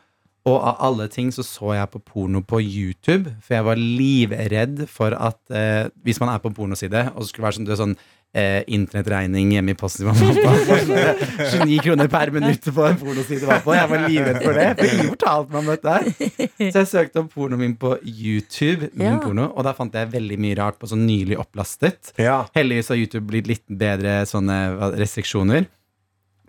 [0.49, 4.87] Og av alle ting så så jeg på porno på YouTube, for jeg var livredd
[4.89, 7.69] for at eh, hvis man er på en pornoside, og så skulle det være sånn,
[7.69, 7.97] du er sånn
[8.35, 10.77] eh, internettregning hjemme i posten til mamma og pappa,
[11.51, 13.75] sånn, 29 kroner per minutt på en pornoside var på.
[13.75, 16.37] Jeg var livredd for det, for ingen fortalte meg om dette.
[16.71, 19.19] Så jeg søkte opp pornoen min på YouTube, min Ja.
[19.25, 22.13] porno, og da fant jeg veldig mye rart på sånn nylig opplastet.
[22.23, 22.45] Ja.
[22.55, 24.61] Heldigvis har YouTube blitt litt bedre sånne
[25.01, 25.67] restriksjoner.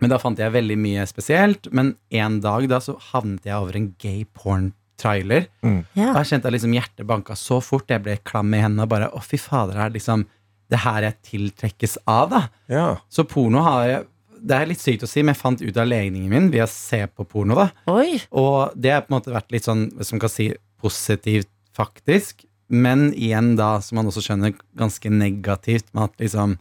[0.02, 1.68] Men da fant jeg veldig mye spesielt.
[1.70, 5.46] Men en dag da så havnet jeg over en gay porn-trailer.
[5.62, 6.12] Og Ja.
[6.18, 7.86] jeg kjente at liksom hjertet banka så fort.
[7.88, 10.26] Jeg ble klam i hendene og bare å, fy fader, her liksom
[10.72, 12.42] det her jeg tiltrekkes av, da?
[12.72, 12.86] Ja.
[13.12, 14.08] Så porno har jeg
[14.42, 16.70] Det er litt sykt å si, men jeg fant ut av legningen min ved å
[16.70, 17.68] se på porno, da.
[17.92, 18.16] Oi.
[18.34, 20.48] Og det har på en måte vært litt sånn, som kan si,
[20.82, 21.46] positivt,
[21.78, 22.42] faktisk.
[22.66, 26.58] Men igjen da, som man også skjønner, ganske negativt med at liksom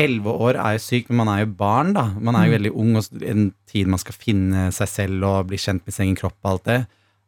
[0.00, 2.06] Elleve år er jo sykt, men man er jo barn, da.
[2.16, 5.58] Man er jo veldig ung, og en tid man skal finne seg selv og bli
[5.60, 6.78] kjent med sin egen kropp og alt det.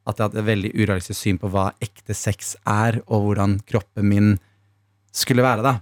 [0.04, 3.58] At jeg har hatt et veldig urealistisk syn på hva ekte sex er, og hvordan
[3.68, 4.32] kroppen min
[5.14, 5.72] skulle være, da.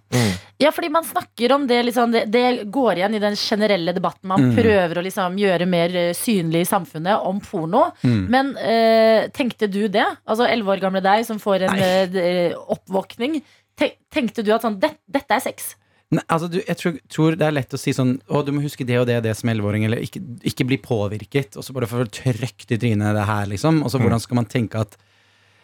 [0.61, 4.29] Ja, fordi man snakker om det liksom, det, det går igjen i den generelle debatten.
[4.29, 4.55] Man Mm.
[4.59, 7.87] prøver å liksom gjøre mer eh, synlig i samfunnet om porno.
[8.05, 8.21] Mm.
[8.31, 10.05] Men eh, tenkte du det?
[10.29, 13.41] Altså elleve år gamle deg som får en eh, oppvåkning.
[13.79, 15.73] Te- Tenkte du at sånn, det, dette er sex?
[16.13, 18.61] Nei, altså du, jeg tror, tror det er lett å si sånn Å, du må
[18.61, 20.21] huske det og det og det som 11-åring, eller ikke,
[20.53, 21.57] ikke bli påvirket.
[21.57, 23.81] Og så bare få trøkt i trynet det her, liksom.
[23.81, 24.99] Og så hvordan skal man tenke at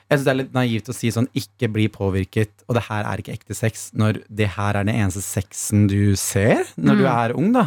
[0.08, 3.04] Jeg synes det er litt naivt å si sånn ikke bli påvirket, og det her
[3.04, 7.04] er ikke ekte sex, når det her er den eneste sexen du ser når du
[7.10, 7.66] er ung, da.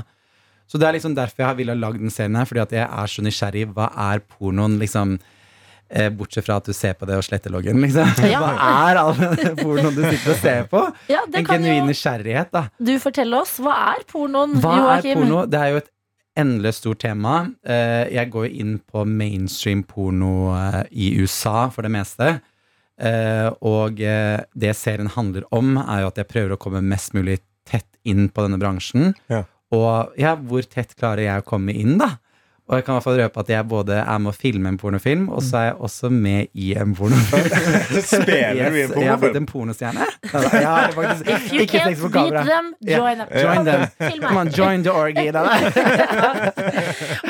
[0.71, 2.87] Så det er liksom derfor jeg har villet lage den serien her, fordi at jeg
[2.87, 3.65] er så nysgjerrig.
[3.75, 5.17] Hva er pornoen, liksom?
[5.91, 8.07] Eh, bortsett fra at du ser på det og sletter loggen, liksom.
[8.31, 8.39] Ja.
[8.39, 8.53] Hva
[8.87, 10.85] er all den pornoen du sitter og ser på?
[11.11, 12.61] Ja, En genuin jo nysgjerrighet, da.
[12.79, 13.57] du forteller oss.
[13.59, 15.19] Hva er pornoen, Hva er Joakim?
[15.25, 15.43] porno?
[15.51, 15.91] Det er jo et
[16.39, 17.51] endeløst stort tema.
[17.65, 22.41] Eh, Jeg går inn på mainstream porno eh, i USA for det meste.
[23.01, 27.39] Eh, Og det serien handler om, er jo at jeg prøver å komme mest mulig
[27.65, 29.13] tett inn på denne bransjen.
[29.29, 29.43] Ja.
[29.71, 32.17] Og ja, hvor tett klarer jeg å komme inn, da?
[32.71, 34.77] Og jeg kan i hvert fall røpe at jeg både er med å filme en
[34.79, 37.49] pornofilm, og så er jeg også med i en pornofilm.
[38.11, 39.01] Spiller du i en pornofilm?
[39.03, 40.07] jeg har blitt en pornostjerne.
[40.31, 42.45] Jeg har faktisk If you ikke can't på beat kamera.
[42.47, 43.33] them, join them.
[43.35, 44.21] Join them.
[44.23, 45.27] Come on, join the orgy.
[45.35, 45.43] Da.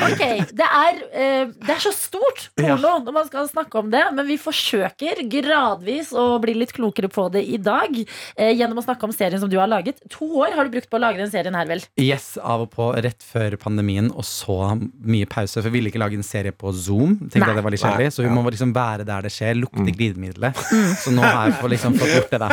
[0.06, 0.22] Ok,
[0.58, 4.26] det er, eh, det er så stort porno når man skal snakke om det, men
[4.28, 9.06] vi forsøker gradvis å bli litt klokere på det i dag eh, gjennom å snakke
[9.08, 10.00] om serien som du har laget.
[10.14, 11.82] To år har du brukt på å lage den serien her, vel?
[12.00, 15.58] Yes, av og på rett før pandemien, og så mye pause.
[15.58, 17.16] For vi ville ikke lage en serie på Zoom.
[17.24, 17.50] Tenkte Nei.
[17.50, 20.64] at det var litt kjedelig Så vi må liksom være der det skjer, lukte glidemiddelet.
[21.02, 22.50] Så nå har jeg fått liksom fått gjort det, der.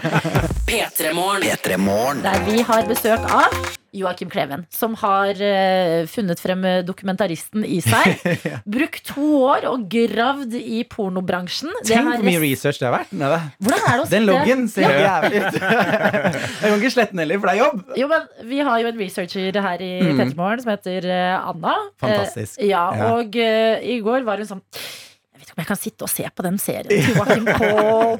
[0.70, 1.46] P3 Morgen.
[1.46, 2.24] P3 Morgen.
[2.26, 3.60] Der vi har besøk av
[3.92, 8.20] Joakim Kleven, som har eh, funnet frem eh, dokumentaristen i seg.
[8.76, 11.72] Brukt to år og gravd i pornobransjen.
[11.88, 13.10] Tenk hvor mye research det har vært.
[13.18, 13.40] Nede.
[13.58, 15.18] Hvordan er det å Den loggen ser Ja.
[15.20, 15.60] jævlig ut.
[16.60, 17.84] Jeg kan ikke slette den heller, for det er jobb.
[17.98, 20.16] Jo, men Vi har jo en researcher her i Mm.
[20.16, 21.74] Petermorgen som heter eh, Anna.
[22.00, 22.58] Fantastisk.
[22.62, 23.10] Eh, ja, Ja.
[23.18, 24.62] Og eh, i går var hun sånn
[25.50, 27.68] vet ikke om jeg kan sitte og se på den serien til Joakim på,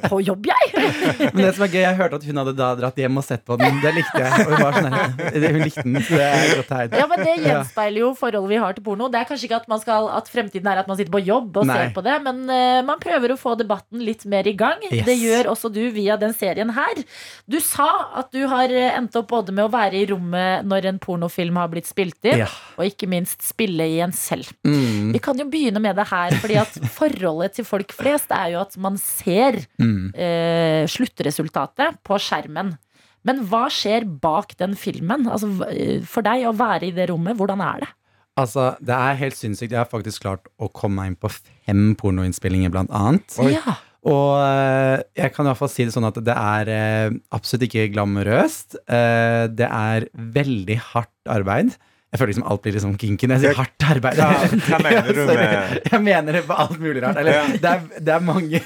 [0.08, 0.70] på jobb, jeg.
[1.34, 3.44] Men det som er gøy, jeg hørte at hun hadde da dratt hjem og sett
[3.46, 3.78] på den.
[3.82, 4.46] Det likte jeg.
[4.46, 6.96] Og hun var sånn Hun likte den, så det er godt tegn.
[7.00, 9.08] Ja, men Det gjenspeiler jo forholdet vi har til porno.
[9.12, 11.60] Det er kanskje ikke at, man skal, at fremtiden er at man sitter på jobb
[11.62, 11.76] og Nei.
[11.78, 14.82] ser på det, men uh, man prøver å få debatten litt mer i gang.
[14.90, 15.04] Yes.
[15.06, 17.02] Det gjør også du via den serien her.
[17.50, 17.88] Du sa
[18.20, 21.58] at du har eh, endt opp både med å være i rommet når en pornofilm
[21.60, 22.48] har blitt spilt inn, Ja.
[22.78, 24.48] og ikke minst spille i en selv.
[24.66, 26.78] Mm, Vi kan jo begynne med det her, fordi at
[27.20, 30.12] forholdet til folk flest er jo at man ser mm.
[30.14, 32.74] eh, sluttresultatet på skjermen.
[33.28, 35.28] Men hva skjer bak den filmen?
[35.28, 35.50] Altså,
[36.09, 37.90] for deg å være i det rommet, hvordan er det?
[38.40, 39.74] Altså, det er helt sinnssykt.
[39.74, 43.37] Jeg har faktisk klart å komme meg inn på fem pornoinnspillinger, blant annet.
[43.52, 43.76] Ja.
[44.09, 47.66] Og eh, jeg kan i hvert fall si det sånn at det er eh, absolutt
[47.68, 48.78] ikke glamorøst.
[48.88, 51.74] Eh, det er veldig hardt arbeid.
[52.10, 54.16] Jeg føler liksom alt blir liksom kinky når jeg sier hardt arbeid.
[54.18, 54.30] Ja,
[54.66, 57.20] hva mener du med- Jeg mener det på alt mulig rart.
[57.22, 58.60] Eller, det, er, det er mange,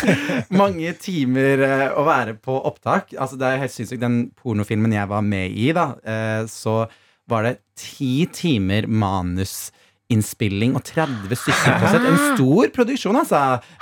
[0.62, 3.12] mange timer eh, å være på opptak.
[3.20, 4.00] Altså, det er helt sinnssykt.
[4.00, 6.86] Den pornofilmen jeg var med i, da, eh, så
[7.28, 9.68] var det ti timer manus
[10.14, 12.04] innspilling og 30 stykker på sett.
[12.06, 13.40] En stor produksjon, altså.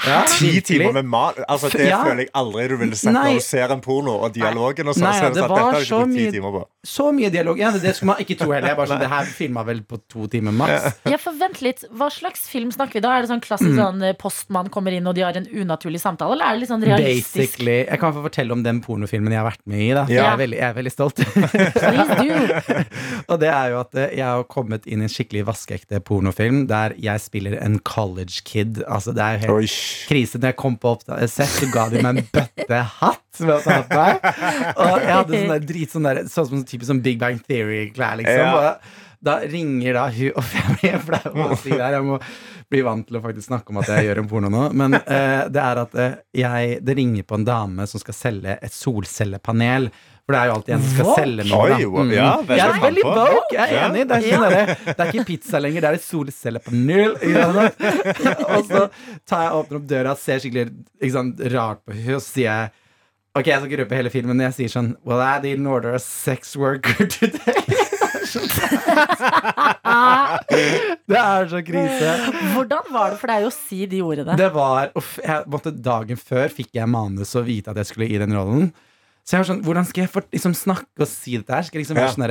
[0.08, 1.36] Ja, Ti timer med mat?
[1.44, 1.98] Altså, det Ja.
[2.06, 4.88] føler jeg aldri du ville sett når du ser en porno og dialogen.
[4.88, 6.64] Og så, Nei, så det det sånn, var så mye-.
[6.84, 7.58] Så mye dialog.
[7.60, 8.70] Ja, det skulle man ikke tro heller.
[8.72, 10.98] Jeg bare sånn, det her filma vel på to timer maks.
[11.08, 11.84] Ja, for vent litt.
[11.96, 13.14] Hva slags film snakker vi da?
[13.16, 16.36] Er det sånn klassisk sånn eh, postmann kommer inn og de har en unaturlig samtale,
[16.36, 17.40] eller er det litt sånn realistisk?
[17.40, 17.78] Basically.
[17.88, 19.90] Jeg kan få fortelle om den pornofilmen jeg har vært med i.
[19.96, 20.04] Da.
[20.12, 21.24] Jeg, er veldig, jeg er veldig stolt.
[21.34, 22.80] Please do.
[23.34, 26.64] Og det er jo at eh, jeg har kommet inn i en skikkelig vaskeekte pornofilm
[26.70, 28.82] der jeg spiller en college kid.
[28.84, 29.68] Altså, det er jo helt Oi.
[30.10, 30.40] krise.
[30.40, 33.74] Når jeg kom på opptak- sett, så ga de meg en bøttehatt som jeg hadde
[33.74, 34.26] hatt meg.
[34.78, 38.20] Og jeg hadde sånn der drit sånn der, sånn som typisk sånn Big Bang Theory-klær,
[38.20, 38.44] liksom.
[38.44, 38.76] Ja.
[39.24, 41.94] Da ringer da hun Uff, jeg blir flau av å si det her.
[41.96, 42.18] Jeg må
[42.68, 44.64] bli vant til å faktisk snakke om at jeg gjør en porno nå.
[44.76, 48.58] Men eh, det er at eh, jeg Det ringer på en dame som skal selge
[48.60, 49.88] et solcellepanel.
[50.24, 51.64] For det er jo alltid en som skal selge noe.
[51.78, 53.88] Oi, wow, ja, jeg er veldig woke, jeg er Ja.
[53.88, 54.04] enig.
[54.08, 57.18] Det er, ikke, derre- det er ikke pizza lenger, det er et solcellepanel.
[58.56, 58.86] Og så
[59.28, 62.48] tar jeg åpner opp døra, ser skikkelig ikke sant, rart på henne, og så sier
[62.48, 62.72] jeg
[63.34, 65.96] Ok, jeg skal ikke røpe hele filmen, men jeg sier sånn Well, I didn't order
[65.96, 67.64] a sex worker today.
[71.10, 72.12] det er så krise.
[72.54, 74.36] Hvordan var det for deg å si de ordene?
[74.38, 78.08] Det var uff, jeg måtte Dagen før fikk jeg manus og vite at jeg skulle
[78.10, 78.70] i den rollen.
[79.24, 81.64] Så jeg var sånn, hvordan skal jeg for, liksom, snakke og si dette her?
[81.66, 82.14] Skal jeg liksom være Ja.
[82.14, 82.26] sånn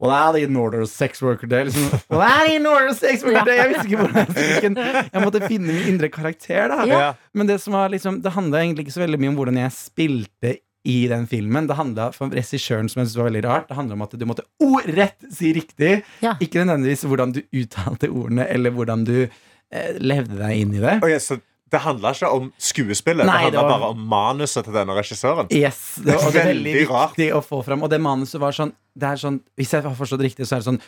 [0.00, 1.64] Well, I didn't order of sex worker day.
[1.64, 3.58] Liksom, well, I didn't order of sex worker day.
[3.60, 6.80] Jeg visste ikke hvordan jeg skulle Jeg måtte finne min indre karakter, da.
[6.88, 7.12] Ja.
[7.36, 9.76] Men det som var liksom Det handla egentlig ikke så veldig mye om hvordan jeg
[9.76, 10.56] spilte
[10.88, 11.68] i den filmen.
[11.68, 14.24] Det handla for regissøren, som jeg synes var veldig rart, det handla om at du
[14.24, 15.98] måtte ordrett si riktig.
[16.24, 16.38] Ja.
[16.40, 20.96] Ikke nødvendigvis hvordan du uttalte ordene, eller hvordan du eh, levde deg inn i det.
[21.04, 21.36] Ok, så
[21.70, 24.94] det handla ikke om skuespillet, Nei, det det handla var- bare om manuset til denne
[24.96, 25.46] regissøren.
[25.52, 27.14] Yes, det var veldig, Veldig rart.
[27.16, 27.82] viktig å få fram.
[27.82, 30.60] Og det manuset var sånn, det er sånn Hvis jeg har forstått riktig, så er
[30.64, 30.80] det sånn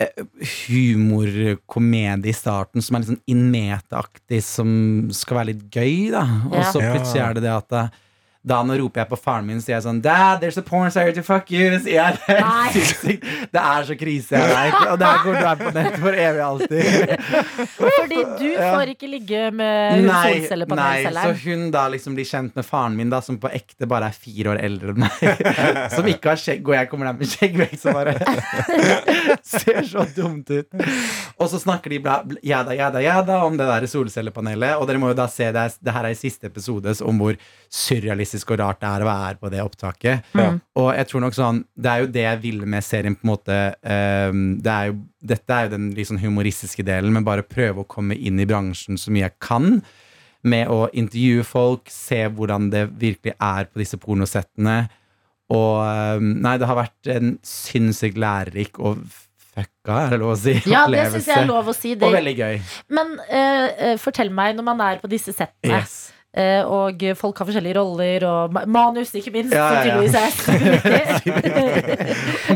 [0.00, 0.08] eh,
[1.10, 6.22] humorkomedie i starten som er litt sånn innmeteaktig, som skal være litt gøy, da.
[6.50, 6.72] Og Ja.
[6.72, 6.94] så Ja.
[6.94, 7.88] plutselig er det det at eh,
[8.40, 11.10] Da nå roper jeg på faren min, sier jeg sånn Dad, there's a porn star
[11.12, 11.74] to fuck you.
[11.84, 11.92] Det.
[13.52, 14.70] Det er så krise, jeg.
[14.88, 17.12] Og det her kommer til å være på nett for evig og alltid.
[17.98, 21.18] Fordi du får ikke ligge med solcellepanelselgeren?
[21.18, 24.08] Nei, så hun da liksom blir kjent med faren min, da som på ekte bare
[24.08, 25.44] er fire år eldre enn meg.
[25.94, 28.14] Som ikke har skjegg, og jeg kommer der med skjeggvekst og bare
[29.52, 30.80] ser så dumt ut.
[31.36, 34.78] Og så snakker de bla, bla, jada, jada, jada om det der solcellepanelet.
[34.80, 37.36] Og dere må jo da se det, det her er i siste episode om hvor
[37.70, 40.30] surrealistisk og rart det er å være på det opptaket.
[40.76, 43.32] Og jeg tror nok sånn Det er jo det jeg ville med serien, på en
[43.32, 43.56] måte.
[43.82, 44.98] ehm, det er jo,
[45.32, 48.96] dette er jo den sånn humoristiske delen, men bare prøve å komme inn i bransjen
[48.98, 49.82] så mye jeg kan.
[50.42, 54.88] Med å intervjue folk, se hvordan det virkelig er på disse pornosettene.
[55.50, 59.02] Og ehm, Nei, det har vært en sinnssykt lærerik og
[59.50, 60.54] fucka, er det lov å si?
[60.70, 61.96] Ja, det syns jeg er lov å si.
[61.98, 62.60] Og veldig gøy.
[62.94, 66.12] Men eh, eh, fortell meg, når man er på disse settene, Yes.
[66.36, 70.24] Eh, og folk har forskjellige roller, og manus, ikke minst, Ja, ja, ja.
[70.24, 70.30] er.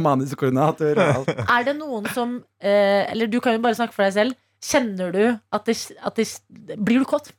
[0.07, 1.29] Manuskoordinator og alt.
[1.57, 4.39] Er det noen som eh, Eller du kan jo bare snakke for deg selv.
[4.65, 6.29] Kjenner du at det, at det
[6.81, 7.33] Blir du kåt?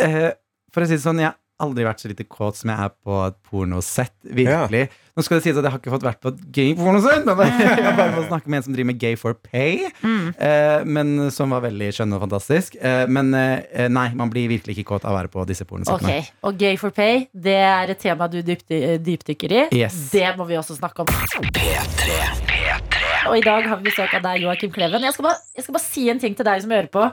[0.00, 0.32] Eh,
[0.72, 2.92] for å si det sånn, jeg har aldri vært så lite kåt som jeg er
[3.00, 4.16] på et pornosett.
[4.28, 4.86] Virkelig.
[5.16, 7.38] Nå skal det sies at jeg har ikke fått vært på et gay pornosett, men
[7.62, 11.30] jeg har bare fått snakke med en som driver med Gay for pay, eh, men
[11.32, 12.76] som var veldig skjønn og fantastisk.
[12.76, 16.20] Eh, men eh, nei, man blir virkelig ikke kåt av å være på disse pornosettene.
[16.20, 19.64] Ok, Og Gay for pay, det er et tema du dypdykker i.
[19.80, 19.96] Yes.
[20.12, 22.94] Det må vi også snakke om.
[23.30, 25.02] Og i dag har vi besøk av deg, Joakim Kleven.
[25.06, 27.04] Jeg skal, bare, jeg skal bare si en ting til deg som hører på.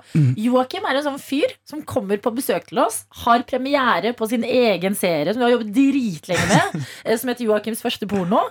[0.44, 4.44] Joakim er en sånn fyr som kommer på besøk til oss, har premiere på sin
[4.48, 8.42] egen serie som vi har jobbet dritlenge med, eh, som heter Joakims første porno.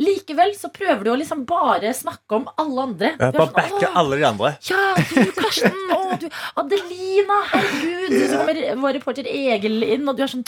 [0.00, 3.12] Likevel så prøver du å liksom bare snakke om alle andre.
[3.16, 4.52] Jeg er Bare sånn, backe alle de andre.
[4.70, 6.26] ja, du Karsten, å, du
[6.60, 8.16] Adelina, herregud.
[8.20, 10.44] Så kommer vår reporter Egil inn, og du er sånn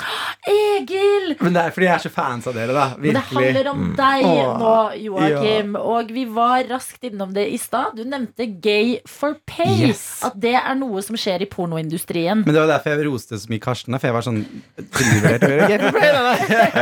[0.49, 1.37] Egil!
[1.41, 2.87] Men det er fordi jeg er så fans av dere, da.
[2.99, 4.27] Men det handler om deg
[4.63, 4.75] nå,
[5.07, 5.77] Joakim.
[5.81, 7.97] Og vi var raskt innom det i stad.
[7.99, 9.89] Du nevnte Gay for pay.
[9.89, 10.05] Yes.
[10.27, 12.45] At det er noe som skjer i pornoindustrien.
[12.45, 13.97] Men det var derfor jeg roste så mye Karsten.
[13.99, 14.43] For jeg var sånn.
[14.79, 16.11] Gay for pay.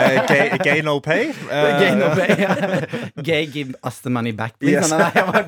[0.01, 1.31] Eh, gay, gay no pay.
[1.31, 2.55] Uh, Gay, no pay, ja.
[3.27, 4.79] Gay give us the money back, please.
[4.81, 4.91] Yes.
[4.91, 5.45] Nei, nei, jeg, bare.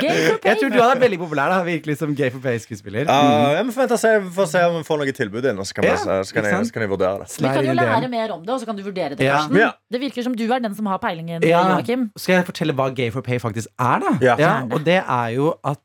[0.00, 0.50] Gay for pay.
[0.50, 3.06] jeg tror du hadde vært veldig populær da, virkelig som gay for pay-skuespiller.
[3.08, 5.88] Ja, jeg må forvente å se, om vi får noe tilbud inn, og så kan,
[5.88, 7.30] Ja, vi, så kan, jeg, så kan jeg vurdere det.
[7.38, 9.28] Vi kan jo lære mer om det, og så kan du vurdere det.
[9.28, 9.60] Karsten.
[9.62, 9.70] Ja.
[9.92, 11.62] Det virker som du er den som har peilingen, Ja.
[12.18, 14.34] Skal jeg fortelle hva gay for pay faktisk er, da?
[14.36, 14.52] Ja.
[14.68, 15.80] og det er jo at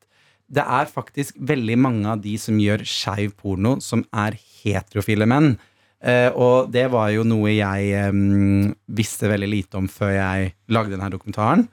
[0.47, 5.57] det er faktisk veldig mange av de som gjør skeiv porno, som er heterofile menn.
[5.97, 10.93] Uh, og det var jo noe jeg um, visste veldig lite om før jeg lagde
[10.93, 11.65] denne dokumentaren.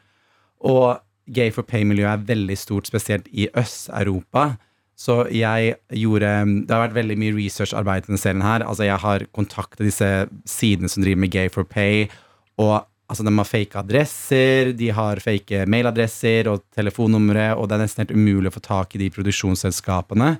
[0.64, 0.96] Og
[1.34, 4.54] gay for pay-miljøet er veldig stort, spesielt i Øst-Europa.
[4.96, 6.30] Så jeg gjorde
[6.66, 8.62] Det har vært veldig mye researcharbeid i denne serien her.
[8.62, 10.10] Altså, jeg har kontaktet disse
[10.46, 12.06] sidene som driver med gay for pay,
[12.58, 17.84] og altså, de har fake adresser, de har fake mailadresser og telefonnumre, og det er
[17.86, 20.34] nesten helt umulig å få tak i de produksjonsselskapene.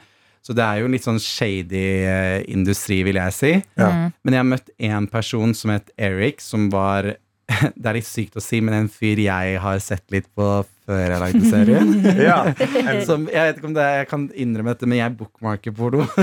[0.45, 3.53] Så det er jo en litt sånn shady eh, industri, vil jeg si.
[3.81, 7.15] Men jeg har møtt én person som het Eric, som var
[7.77, 10.47] Det er litt sykt å si, men en fyr jeg har sett litt på
[10.85, 11.93] før jeg lagde serien.
[12.25, 12.37] Ja.
[13.05, 16.05] Som, jeg vet ikke om det er, jeg kan innrømme dette, men jeg bookmarker porno.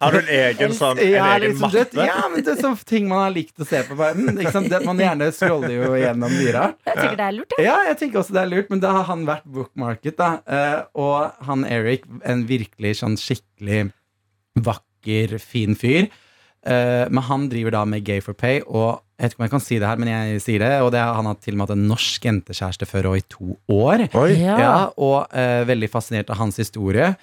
[0.00, 2.76] Har du en egen, sånn, en Ja, egen liksom, det, ja, men det er sånn
[2.88, 3.96] ting man har likt å se på.
[3.98, 4.68] Bare, mm, ikke sant?
[4.72, 6.64] Det, man gjerne scroller jo gjennom dyra.
[6.86, 7.56] Jeg tenker det er lurt.
[7.62, 10.30] Ja, jeg tenker også det er lurt, men da har han vært bookmarket, da.
[10.44, 13.80] Eh, og han Eric, en virkelig sånn skikkelig
[14.66, 16.08] vakker, fin fyr.
[16.66, 19.54] Eh, men han driver da med Gay for pay, og jeg vet ikke om jeg
[19.54, 20.72] kan si det her, men jeg sier det.
[20.84, 23.24] Og det, er- han har til og med hatt en norsk jentekjæreste før og i
[23.32, 24.08] to år.
[24.12, 24.28] Oi.
[24.42, 24.58] Ja.
[24.60, 27.14] Ja, og uh, veldig fascinert av hans historie.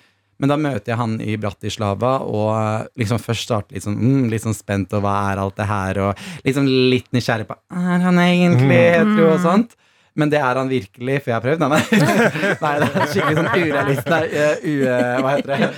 [0.41, 4.23] Men da møter jeg han i Bratislava, og eh, liksom først starter litt sånn, mm,
[4.33, 8.01] litt sånn spent, og hva er alt det her, og liksom litt nysgjerrig på Er
[8.03, 9.77] han egentlig hetero og sånt?
[10.19, 11.63] Men det er han virkelig, for jeg har prøvd.
[11.63, 12.25] Nei, nei.
[12.65, 14.09] nei det er skikkelig sånn urealist.
[14.13, 15.69] Nei, uh, u, eh, hva heter det?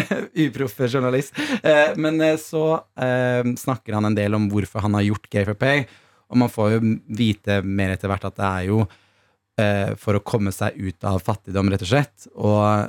[0.46, 1.36] Uproffe journalist.
[1.62, 2.64] Eh, men eh, så
[2.96, 5.84] eh, snakker han en del om hvorfor han har gjort Gay for Pay,
[6.32, 6.82] og man får jo
[7.12, 8.84] vite mer etter hvert at det er jo
[10.00, 12.24] for å komme seg ut av fattigdom, rett og slett.
[12.40, 12.88] Og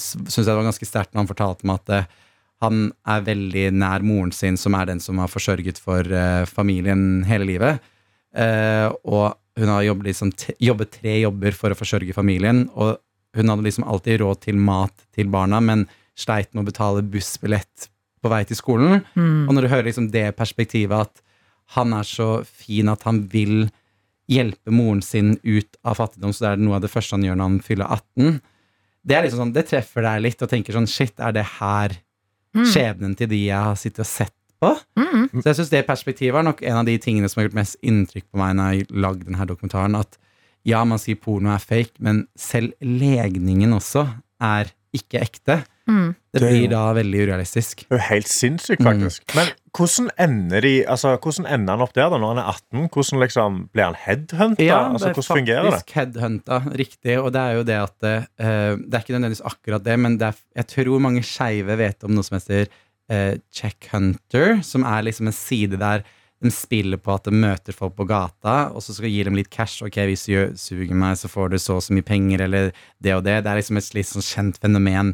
[0.00, 2.16] syns jeg det var ganske sterkt når han fortalte meg at
[2.64, 6.08] han er veldig nær moren sin, som er den som har forsørget for
[6.48, 7.84] familien hele livet.
[8.32, 9.26] Og
[9.60, 12.64] hun har jobbet, liksom, jobbet tre jobber for å forsørge familien.
[12.72, 12.96] Og
[13.36, 15.84] hun hadde liksom alltid råd til mat til barna, men
[16.20, 17.88] sleit med å betale bussbillett
[18.20, 19.00] på vei til skolen.
[19.48, 21.22] Og når du hører liksom det perspektivet at
[21.76, 23.70] han er så fin at han vil
[24.30, 27.38] hjelpe moren sin ut av fattigdom, så det er noe av det første han gjør
[27.38, 28.40] når han fyller 18.
[29.06, 31.96] Det er liksom sånn, det treffer deg litt, og tenker sånn Shit, er det her
[32.50, 34.72] skjebnen til de jeg har sittet og sett på.
[34.98, 35.28] Mm.
[35.40, 37.78] Så jeg synes det perspektivet er nok en av de tingene som har gjort mest
[37.86, 39.96] inntrykk på meg når jeg lagde denne dokumentaren.
[39.96, 40.18] At
[40.68, 44.04] ja, man sier porno er fake, men selv legningen også
[44.44, 45.60] er ikke ekte.
[45.90, 46.10] Mm.
[46.30, 47.82] Det blir da veldig urealistisk.
[47.88, 49.24] Det er jo helt sinnssykt, faktisk.
[49.34, 52.84] Men hvordan ender, de, altså, hvordan ender han opp der da, når han er 18?
[52.94, 54.66] Hvordan liksom, Blir han headhunta?
[54.66, 55.72] Ja, altså, det hvordan fungerer det?
[55.74, 57.16] faktisk headhunta, riktig.
[57.18, 58.22] Og det er jo det at uh,
[58.78, 62.14] Det er ikke nødvendigvis akkurat det, men det er, jeg tror mange skeive vet om
[62.14, 66.06] noe som heter uh, Check Hunter, som er liksom en side der
[66.40, 69.50] de spiller på at de møter folk på gata, og så skal gi dem litt
[69.52, 69.82] cash.
[69.84, 72.70] Ok, hvis du suger meg, så får du så og så mye penger, eller
[73.02, 73.42] det og det.
[73.44, 75.12] Det er liksom et litt sånn kjent fenomen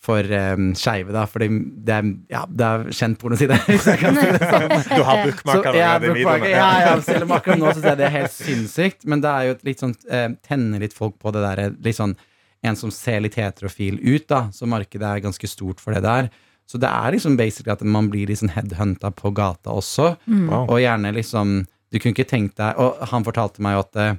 [0.00, 1.26] for um, skeive, da.
[1.28, 1.48] Fordi
[1.84, 3.58] det er, ja, det er kjent pornoside.
[3.68, 4.18] si sånn.
[4.96, 8.06] Du har bookmarka ja, i bookmarker, ja, ja, selv om akkurat nå synes jeg det
[8.08, 9.04] er helt sinnssykt.
[9.10, 12.16] Men det er jo litt sånn eh, tenner litt folk på det der litt sånn
[12.60, 14.42] En som ser litt heterofil ut, da.
[14.52, 16.26] Så markedet er ganske stort for det der.
[16.68, 20.10] Så det er liksom basically at man blir liksom headhunta på gata også.
[20.28, 20.66] Wow.
[20.66, 24.18] Og gjerne liksom Du kunne ikke tenkt deg Og han fortalte meg jo at eh,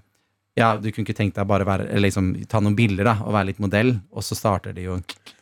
[0.60, 3.32] ja, du kunne ikke tenkt deg bare være, eller liksom, ta noen bilder da, og
[3.38, 4.98] være litt modell, og så starter de jo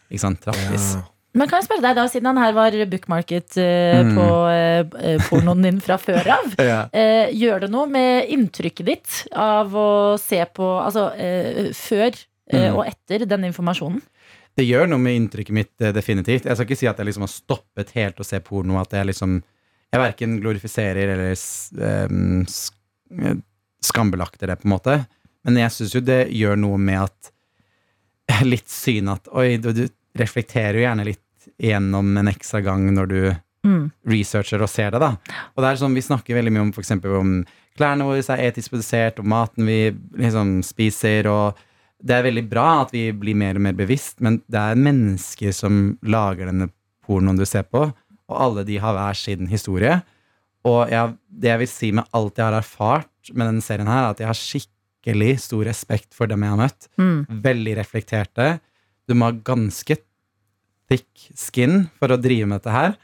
[0.09, 0.91] ikke sant, trappvis.
[1.37, 4.15] Men kan jeg spørre deg da, siden han her var bookmarket eh, Mm.
[4.17, 6.55] på eh, pornoen din fra før av.
[6.71, 6.79] Ja.
[6.91, 12.09] Eh, gjør det noe med inntrykket ditt av å se på Altså eh, før
[12.49, 12.79] eh, Mm.
[12.79, 14.01] og etter den informasjonen?
[14.57, 16.45] Det gjør noe med inntrykket mitt, eh, definitivt.
[16.49, 18.79] Jeg skal ikke si at jeg liksom har stoppet helt å se porno.
[18.81, 19.43] At jeg liksom
[19.93, 22.73] Jeg verken glorifiserer eller s- sk-
[23.21, 23.37] eh,
[23.81, 24.97] skambelagter det, på en måte.
[25.45, 27.31] Men jeg syns jo det gjør noe med at
[28.45, 29.87] Litt syn at Oi, du, du
[30.19, 33.21] reflekterer jo gjerne litt gjennom en ekstra gang når du
[33.65, 33.91] Mm.
[34.07, 35.17] researcher og ser det, da.
[35.55, 37.45] Og det er sånn, Vi snakker veldig mye om eksempel om
[37.77, 41.57] klærne våre er etisk produsert, og maten vi liksom spiser, og
[42.01, 45.51] det er veldig bra at vi blir mer og mer bevisst, men det er mennesker
[45.51, 46.69] som lager denne
[47.05, 47.93] pornoen du ser på,
[48.29, 50.01] og alle de har hver sin historie.
[50.63, 54.05] Og jeg, det jeg vil si med alt jeg har erfart med denne serien her,
[54.05, 56.87] er at jeg har skikkelig stor respekt for dem jeg har møtt.
[56.99, 57.41] Mm.
[57.43, 58.59] Veldig reflekterte.
[59.07, 59.97] Du må ha ganske
[60.89, 62.97] thick skin for å drive med dette her.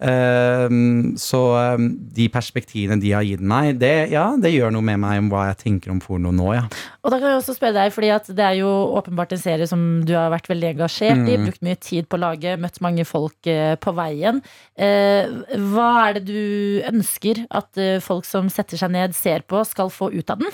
[0.00, 4.96] Ehm, så ehm, de perspektivene de har gitt meg, det, ja, det gjør noe med
[5.02, 6.62] meg om hva jeg tenker om porno nå, ja.
[7.04, 9.68] Og da kan jeg også spørre deg, fordi at det er jo åpenbart en serie
[9.68, 11.44] som du har vært veldig engasjert i, Mm.
[11.50, 14.40] brukt mye tid på å lage, møtt mange folk eh, på veien.
[14.80, 15.28] Eh,
[15.68, 19.92] hva er det du ønsker at eh, folk som setter seg ned, ser på, skal
[19.92, 20.48] få ut av den?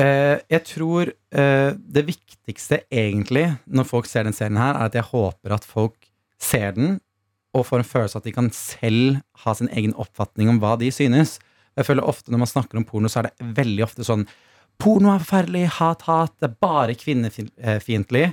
[0.00, 4.96] Eh, jeg tror eh, det viktigste egentlig når folk ser den serien her, er at
[4.98, 6.08] jeg håper at folk
[6.42, 6.96] ser den
[7.54, 10.74] og får en følelse av at de kan selv ha sin egen oppfatning om hva
[10.80, 11.38] de synes.
[11.78, 14.26] Jeg føler ofte Når man snakker om porno, så er det veldig ofte sånn
[14.78, 18.24] Porno er forferdelig, hat, hat, det er bare kvinnefiendtlig.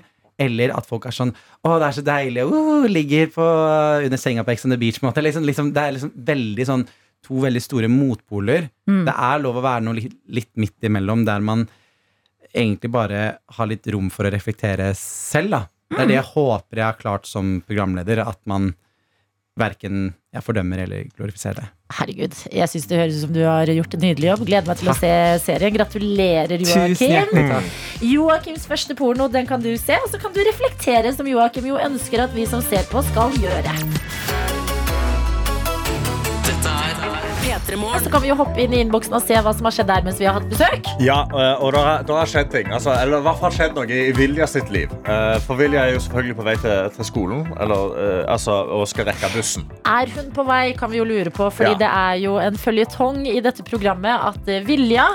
[0.41, 3.45] Eller at folk er sånn Å, det er så deilig, uh, ligger på,
[4.07, 4.97] under senga på Ex on the Beach.
[4.97, 6.87] Liksom, liksom, det er liksom veldig sånn
[7.25, 8.69] to veldig store motpoler.
[8.89, 9.03] Mm.
[9.07, 11.67] Det er lov å være noe litt, litt midt imellom, der man
[12.51, 13.21] egentlig bare
[13.57, 15.55] har litt rom for å reflektere selv.
[15.55, 15.65] da.
[15.91, 18.71] Det er det jeg håper jeg har klart som programleder, at man
[19.59, 21.65] verken jeg fordømmer eller glorifiserer det.
[21.91, 24.45] Herregud, jeg syns det høres ut som du har gjort en nydelig jobb.
[24.47, 25.11] Gleder meg til å se
[25.43, 25.75] serien.
[25.75, 27.67] Gratulerer, Joakim.
[28.13, 29.99] Joakims første porno, den kan du se.
[29.99, 33.35] Og så kan du reflektere, som Joakim jo ønsker at vi som ser på, skal
[33.43, 33.75] gjøre.
[36.47, 36.90] Dette er
[37.71, 39.87] P3 Så kan vi jo hoppe inn i innboksen og se hva som har skjedd
[39.91, 40.89] der mens vi har hatt besøk.
[40.99, 41.83] Ja, eh, og det
[42.15, 42.71] har, skjedd ting.
[42.73, 44.91] Altså, eller i hvert fall skjedd noe i Vilja sitt liv.
[45.07, 48.87] Eh, For Vilja er jo selvfølgelig på vei til, til skolen, eller eh, altså, og
[48.91, 49.67] skal rekke bussen.
[49.87, 51.79] Er hun på vei, kan vi jo lure på, fordi Ja.
[51.85, 55.07] det er jo en føljetong i dette programmet at Vilja,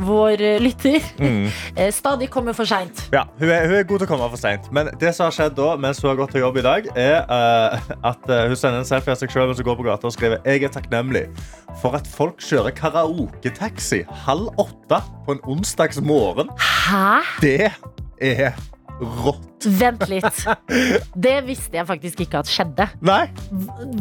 [0.00, 1.48] vår eh, lytter, mm.
[2.00, 3.04] stadig kommer for seint.
[3.12, 4.68] Ja, hun er, hun er god til å komme for sent.
[4.74, 7.16] Men det som har skjedd da, mens hun har gått til jobb i dag, er
[7.30, 10.10] uh, at eh, hun sender en selfie av seg selv mens hun går på gata
[10.10, 11.24] og skriver Jeg er takknemlig
[11.82, 16.52] for at folk kjører karaoketaxi halv åtte på en onsdags morgen.
[16.58, 17.24] Hæ?
[17.42, 17.58] Det
[18.22, 19.66] er rått.
[19.80, 20.44] Vent litt.
[21.26, 22.86] Det visste jeg faktisk ikke at skjedde.
[23.04, 23.24] Nei?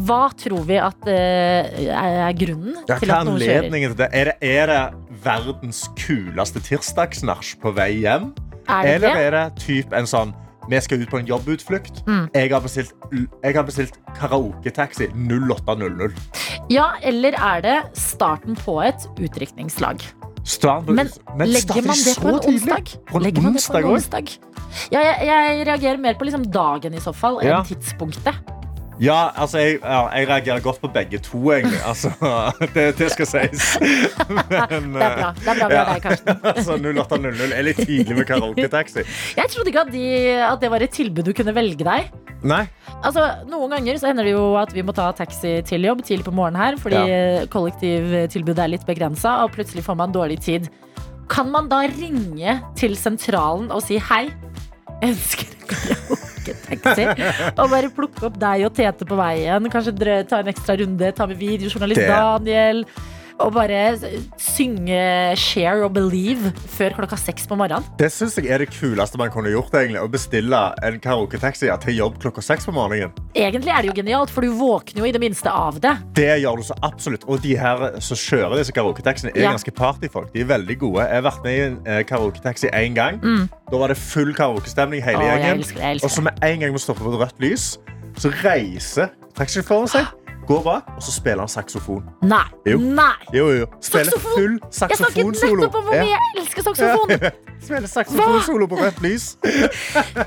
[0.04, 3.70] Hva tror vi at uh, er grunnen Ja, til at noen kjører?
[3.72, 4.10] til det?
[4.12, 4.38] Er, det?
[4.41, 8.34] er det verdens kuleste tirsdagsnach på vei hjem?
[8.68, 9.28] Er det Eller det?
[9.28, 10.34] er det typ en sånn
[10.72, 12.04] vi skal ut på en jobbutflukt.
[12.08, 12.28] Mm.
[12.32, 12.94] Jeg, har bestilt,
[13.44, 16.14] jeg har bestilt karaoketaxi 0800.
[16.72, 20.00] Ja, eller er det starten på et utdrikningslag?
[20.44, 21.08] Start, Men
[21.48, 22.96] legger man det på en onsdag?
[23.08, 24.34] På en Legger man det på en onsdag?
[24.93, 27.61] Ja, jeg, jeg reagerer mer på liksom dagen i så fall, Ja.
[27.67, 28.36] tidspunktet.
[29.01, 31.80] Ja, altså, jeg, ja, jeg reagerer godt på begge to, egentlig.
[31.86, 32.11] Altså,
[32.76, 33.63] det, det skal sies.
[34.30, 35.32] Men, Det er bra.
[35.34, 35.86] Det er bra med ja.
[35.89, 36.43] deg, Karsten.
[36.53, 39.03] altså, 0800 er litt tidlig med karaoketaxi.
[39.39, 40.05] Jeg trodde ikke at, de,
[40.45, 42.13] at det var et tilbud du kunne velge deg.
[42.45, 42.61] Nei.
[43.01, 46.28] Altså, Noen ganger så hender det jo at vi må ta taxi til jobb tidlig
[46.28, 47.01] på morgenen her, fordi
[47.51, 50.69] kollektivtilbudet er litt begrensa, og plutselig får man dårlig tid.
[51.32, 54.28] Kan man da ringe til sentralen og si hei?
[55.04, 57.08] Ønsker karaoke-taxi.
[57.58, 59.70] Og bare plukke opp deg og Tete på veien.
[59.74, 59.93] Kanskje
[60.30, 62.84] ta en ekstra runde, ta med videojournalist Det- Daniel.
[63.40, 63.98] Og bare
[64.38, 67.84] synge 'Share or Believe' før klokka seks på morgenen.
[68.00, 69.72] Det syns jeg er det kuleste man kunne gjort.
[69.74, 73.12] egentlig Å bestille en karaoketaxi til jobb klokka seks på morgenen.
[73.36, 75.98] Egentlig er det jo genialt, for du våkner jo i det minste av det.
[76.16, 77.24] Det gjør du så absolutt.
[77.28, 79.52] Og de her som kjører disse karaoketaxiene, er Ja.
[79.52, 80.32] ganske partyfolk.
[80.34, 81.02] De er veldig gode.
[81.08, 83.20] Jeg har vært med i en eh, karaoketaxi én gang.
[83.72, 85.64] Da var det full karaokestemning hele Mm.
[85.64, 86.04] Gjengen.
[86.04, 87.78] Og så med en gang vi stopper på et rødt lys,
[88.18, 90.06] så reiser taxisjåføren seg,
[90.48, 92.04] går bak, og så spiller han saksofon.
[92.28, 92.44] Nei.
[92.68, 92.78] Jo.
[92.80, 93.14] Nei.
[93.36, 93.68] Jo, jo.
[93.84, 94.34] Spiller Saksofon?
[94.36, 95.56] full Jeg snakket saksofonsolo.
[95.62, 97.14] nettopp om hvor mye jeg elsker saksofon.
[97.64, 99.26] Spiller saksofonsolo på rødt lys.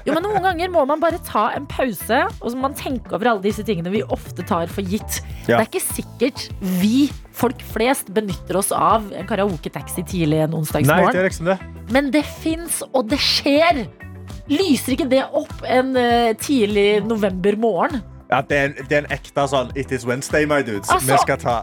[0.06, 3.12] Jo, men Noen ganger må man bare ta en pause og så må man tenke
[3.12, 5.20] over alle disse tingene vi ofte tar for gitt.
[5.44, 5.58] Ja.
[5.58, 6.46] Det er ikke sikkert
[6.80, 11.20] vi, folk flest, benytter oss av en karaoke-taxi tidlig en Nei, det onsdagsmorgen.
[11.20, 11.58] er liksom det.
[11.92, 13.84] Men det fins, og det skjer!
[14.46, 18.00] Lyser ikke det opp en eh, tidlig novembermorgen?
[18.30, 20.90] Ja, det, er en, det er en ekte sånn It is Wednesday, my dudes.
[20.90, 21.56] Altså, vi skal ta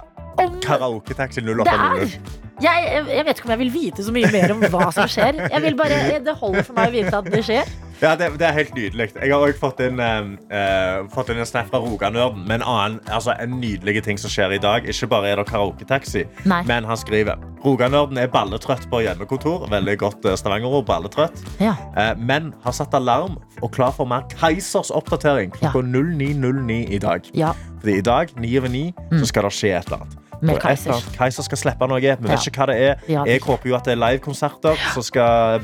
[0.64, 2.20] karaoketaxi 0800.
[2.64, 5.42] jeg, jeg, vet ikke om jeg vil vite så mye mer om hva som skjer.
[5.50, 7.74] Jeg vil bare, Det holder for meg å vite at det skjer.
[8.04, 9.14] Ja, det, det er helt nydelig.
[9.16, 12.66] Jeg har også fått inn, uh, eh, fått inn en snap fra Roganørden med en
[12.68, 14.88] annen, altså en nydelig ting som skjer i dag.
[14.90, 19.70] Ikke bare er det karaoketaxi, men han skriver Roganørden er balletrøtt på hjemmekontor.
[19.72, 20.88] Veldig godt stavangerord, Stavanger-ord.
[20.90, 21.46] Balletrøtt.
[21.64, 21.78] Ja.
[21.96, 27.32] Uh, men har satt alarm og klar for mer Keisers oppdatering klokka 09.09 i dag.
[27.34, 27.54] ja.
[27.84, 28.84] Fordi i dag, 9 over 9,
[29.20, 30.23] så skal det skje et eller annet.
[30.44, 31.10] Med annet.
[31.18, 32.02] Kaiser skal slippe noe.
[32.04, 33.04] Vi vet ikke hva det er.
[33.30, 34.88] Jeg håper jo at det er livekonserter,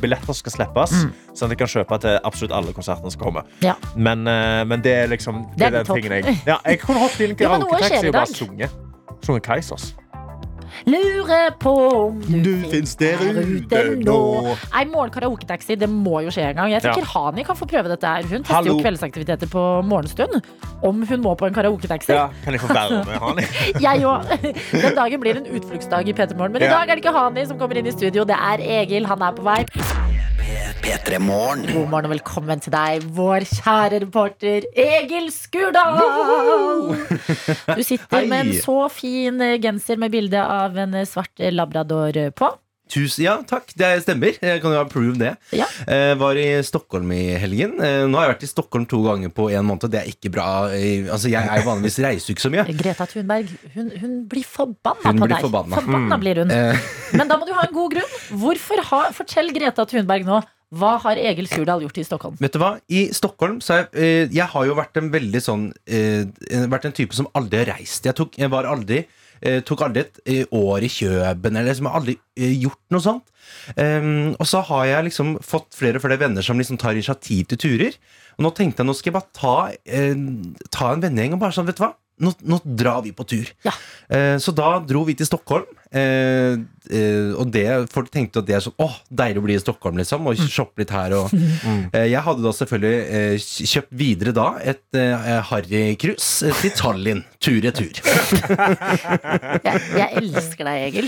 [0.02, 0.96] billetter skal slippes.
[0.96, 1.14] Mm.
[1.34, 3.48] Sånn at jeg kan kjøpe til absolutt alle konsertene som kommer.
[3.96, 7.26] Men, eh, men det er liksom Det er den tingen jeg Ja, jeg kunne hoppet
[7.26, 8.78] inn i en karaoketaxi og bare sunget.
[9.26, 9.92] Sunget Keisers.
[10.90, 14.18] Lurer på om du, Du finnes der ute nå.
[14.76, 16.72] Ei morgen karaoketaxi, det må jo skje en gang.
[16.74, 18.28] Jeg tenker Hani kan få prøve dette her.
[18.30, 18.76] Hun tester Hallo.
[18.76, 20.40] jo kveldsaktiviteter på morgenstund.
[20.86, 22.14] Om hun må på en karaoketaxi.
[22.16, 23.48] Ja, kan jeg få være med, Hani?
[23.88, 24.34] Jeg òg.
[24.72, 26.54] Den dagen blir en utfluktsdag i P3 Morgen.
[26.56, 29.08] Men i dag er det ikke Hani som kommer inn i studio, det er Egil.
[29.10, 29.64] Han er på vei.
[30.84, 31.66] P3 Morgen.
[31.70, 36.00] God morgen og velkommen til deg, vår kjære reporter Egil Skurdal.
[37.76, 42.50] Du sitter med en så fin genser med bilde av en svart labrador på.
[42.90, 43.70] Tusen, ja, takk.
[43.78, 44.34] Det stemmer.
[44.42, 45.36] Jeg kan jo approve det.
[45.54, 45.68] Ja.
[45.86, 47.76] Eh, var i Stockholm i helgen.
[47.86, 49.86] Eh, nå har jeg vært i Stockholm to ganger på en måned.
[49.94, 50.48] Det er ikke bra.
[50.74, 52.66] Eh, altså, jeg er jo vanligvis reiser ikke så mye.
[52.80, 55.46] Greta Thunberg hun, hun blir forbanna Hun på blir deg.
[55.46, 55.76] forbanna.
[55.84, 56.52] Forbanna blir hun.
[56.56, 56.88] Eh,
[57.20, 58.16] Men da må du ha en god grunn.
[58.42, 60.42] Hvorfor ha, Fortell Greta Thunberg nå.
[60.70, 62.36] Hva har Egil Surdal gjort i Stockholm?
[62.38, 62.76] vet du hva?
[62.94, 66.28] I Stockholm så jeg, eh, jeg har jo vært en veldig sånn eh,
[66.70, 68.06] Vært en type som aldri har reist.
[68.06, 69.00] Jeg, tok, jeg var aldri
[69.42, 73.06] eh, tok aldri et eh, år i Kjøben, eller liksom, har aldri eh, gjort noe
[73.06, 73.26] sånt.
[73.76, 77.48] Um, og så har jeg liksom fått flere og flere venner som liksom tar initiativ
[77.50, 77.98] til turer.
[78.38, 79.56] Og nå tenkte jeg nå skal jeg bare ta,
[79.90, 80.14] eh,
[80.72, 81.94] ta en vennegjeng og bare sånn, vet du hva?
[82.20, 83.48] Nå, nå drar vi på tur.
[83.64, 83.72] Ja.
[84.12, 85.68] Eh, så da dro vi til Stockholm.
[85.90, 86.60] Eh,
[86.94, 89.98] eh, og det, folk tenkte at det er sånn Åh, deilig å bli i Stockholm,
[90.02, 90.28] liksom.
[90.30, 91.16] Og shoppe litt her.
[91.18, 91.32] Og,
[91.96, 97.26] eh, jeg hadde da selvfølgelig eh, kjøpt videre da et eh, harrycruise eh, til Tallinn.
[97.40, 98.04] Tur-retur.
[99.60, 101.08] Jeg, jeg elsker deg, Egil.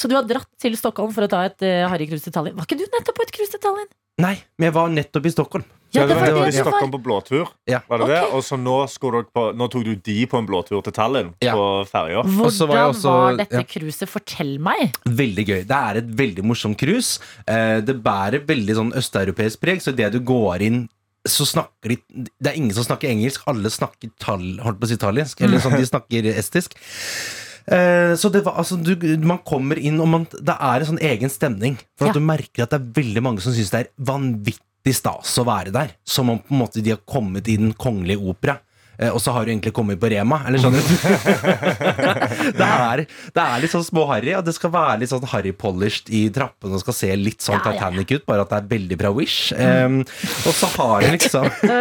[0.00, 2.56] Så du har dratt til Stockholm for å ta et uh, harrycruise til Tallinn.
[2.56, 3.90] Var ikke du nettopp på et cruise til Tallinn?
[4.20, 5.64] Nei, men jeg var nettopp i Stockholm.
[5.90, 6.70] Ja, det det var det i det var.
[6.70, 7.48] Stockholm på blåtur.
[7.68, 7.80] Ja.
[7.88, 8.20] Var det det?
[8.36, 11.54] Og så nå, dere på, nå tok du de på en blåtur til Tallinn Ja.
[11.56, 12.22] på ferja.
[12.22, 14.06] Hvordan var også- var dette ja.
[14.06, 14.94] Fortell meg.
[15.04, 15.60] Veldig gøy.
[15.66, 17.18] Det er et veldig morsomt cruise.
[17.46, 20.88] Eh, det bærer veldig sånn østeuropeisk preg, så idet du går inn
[21.26, 21.96] så snakker de
[22.40, 25.40] Det er ingen som snakker engelsk, alle snakker tall, holdt på å si italiensk.
[25.42, 26.72] Eller sånn, de snakker estisk.
[27.70, 31.02] Eh, Så det var, altså, du, man kommer inn, og man, det er en sånn
[31.06, 31.76] egen stemning.
[31.98, 32.10] For Ja.
[32.10, 35.44] at du merker at det er veldig mange som syns det er vanvittig stas å
[35.46, 35.90] være der.
[36.04, 38.58] Som om på en måte de har kommet i Den kongelige opera.
[39.00, 40.42] Eh, Og så har du egentlig kommet på Rema.
[40.46, 40.94] Eller skjønner du?
[42.60, 46.26] det, er, det er litt sånn småharry, og det skal være litt sånn harry-polished i
[46.34, 48.20] trappene og skal se litt sånn Ja, Titanic ja.
[48.20, 49.52] Ut, bare at det er veldig bra Wish.
[49.56, 50.00] Um,
[50.46, 51.46] og så har du liksom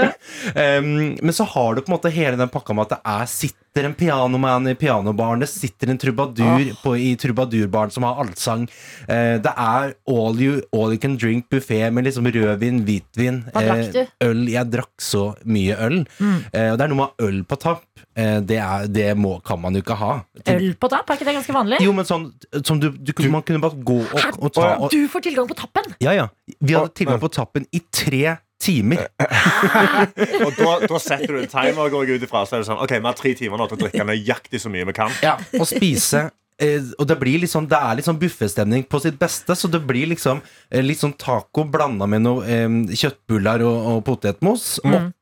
[0.55, 3.29] um, Men så har du på en måte hele den pakka med at det er
[3.29, 8.63] sitter en pianoman i pianobaren, det sitter en trubadur på, i trubadurbaren som har allsang.
[9.05, 13.61] Eh, det er all you, all you can drink buffé med liksom rødvin, hvitvin, Hva
[13.67, 13.99] drakk du?
[14.01, 14.41] eh, øl.
[14.51, 15.99] Jeg drakk så mye øl.
[16.19, 17.85] Eh, og det er noe med øl på tapp.
[18.15, 20.11] Eh, det er, det må, kan man jo ikke ha.
[20.53, 21.79] Øl på tapp, er ikke det ganske vanlig?
[21.85, 22.29] Jo, men sånn
[22.65, 25.57] som du, du, Man kunne bare gå og, og ta og, Du får tilgang på
[25.59, 25.89] tappen!
[26.03, 26.29] Ja, ja.
[26.59, 29.05] Vi hadde tilgang på tappen i tre timer.
[30.45, 32.43] Og da, da setter du en timer, og går ut ifra.
[32.47, 34.71] Så er det sånn, ok, vi har tre timer nå til å drikke nøyaktig så
[34.73, 35.13] mye vi kan.
[35.23, 36.25] Ja, og spise
[36.59, 39.81] eh, Og det blir sånn Det er litt sånn buffestemning på sitt beste, så det
[39.87, 44.73] blir liksom eh, litt sånn taco blanda med noe eh, kjøttbuller og, og potetmos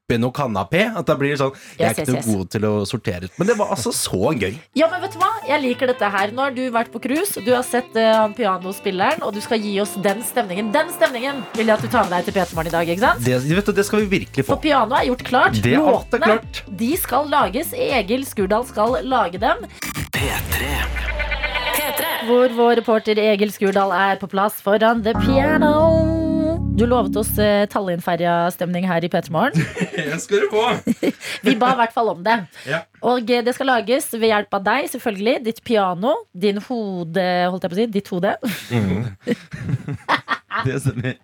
[0.08, 0.88] oppi noe kanapé.
[0.96, 3.28] At da blir det sånn Jeg er Yes, ikke yes, noe god til å sortere
[3.28, 3.34] ut.
[3.40, 4.56] Men det var altså så gøy.
[4.78, 5.32] Ja, men vet du hva?
[5.48, 6.32] Jeg liker dette her.
[6.32, 9.60] Nå har du vært på cruise, du har sett han uh, pianospilleren, og du skal
[9.64, 10.72] gi oss den stemningen.
[10.76, 13.04] Den stemningen vil jeg at du tar med deg til P3 Morgen i dag, ikke
[13.04, 13.26] sant?
[13.26, 14.56] Det, vet du, det skal vi virkelig få.
[14.56, 15.60] For pianoet er gjort klart.
[15.64, 16.64] Det er alt er klart.
[16.84, 17.74] de skal lages.
[17.76, 19.68] Egil Skurdal skal lage dem.
[20.16, 20.72] P3
[22.28, 26.47] Hvor vår reporter Egil Skurdal er på plass foran the piano.
[26.78, 29.58] Du lovet oss eh, Tallinn-ferja-stemning her i P3 Morgen.
[30.24, 30.66] skal du få.
[31.48, 32.36] Vi ba i hvert fall om det.
[32.70, 32.84] Ja.
[33.02, 35.36] Og eh, det skal lages ved hjelp av deg, selvfølgelig.
[35.48, 37.88] Ditt piano, din hode Holdt jeg på å si?
[37.98, 38.36] Ditt hode.
[40.66, 41.18] Det stemmer.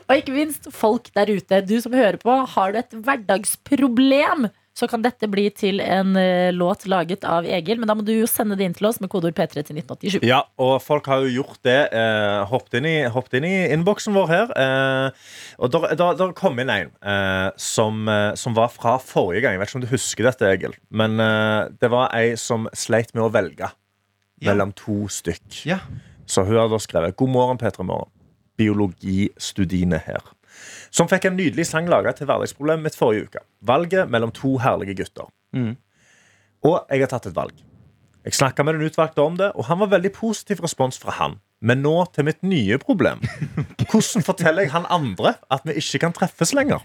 [0.00, 1.60] Og ikke minst folk der ute.
[1.62, 6.48] Du som hører på, har du et hverdagsproblem, så kan dette bli til en eh,
[6.50, 7.78] låt laget av Egil.
[7.78, 10.24] Men da må du jo sende det inn til oss med kodeord P3 til 1987.
[10.26, 11.76] Ja, og folk har jo gjort det.
[11.94, 14.50] Eh, hoppet inn i, hoppet inn i innboksen vår her.
[14.58, 15.28] Eh,
[15.62, 19.54] og der kom inn en eh, som, eh, som var fra forrige gang.
[19.54, 20.74] Jeg vet ikke om du husker dette, Egil.
[20.90, 23.70] Men eh, det var ei som sleit med å velge
[24.42, 24.50] Ja.
[24.50, 25.62] mellom to stykk.
[25.70, 25.78] Ja.
[26.26, 28.10] Så hun har da skrevet God morgen, P3 Morgen.
[28.58, 30.22] Biologistudiene her.
[30.94, 33.44] Som fikk en nydelig sang laga til hverdagsproblemet mitt forrige uke.
[33.66, 35.30] Valget mellom to herlige gutter.
[35.56, 35.74] Mm.
[36.64, 37.56] Og jeg har tatt et valg.
[38.24, 41.38] Jeg snakka med den utvalgte om det, og han var veldig positiv respons fra han.
[41.64, 43.20] Men nå til mitt nye problem.
[43.90, 46.80] Hvordan forteller jeg han andre at vi ikke kan treffes lenger?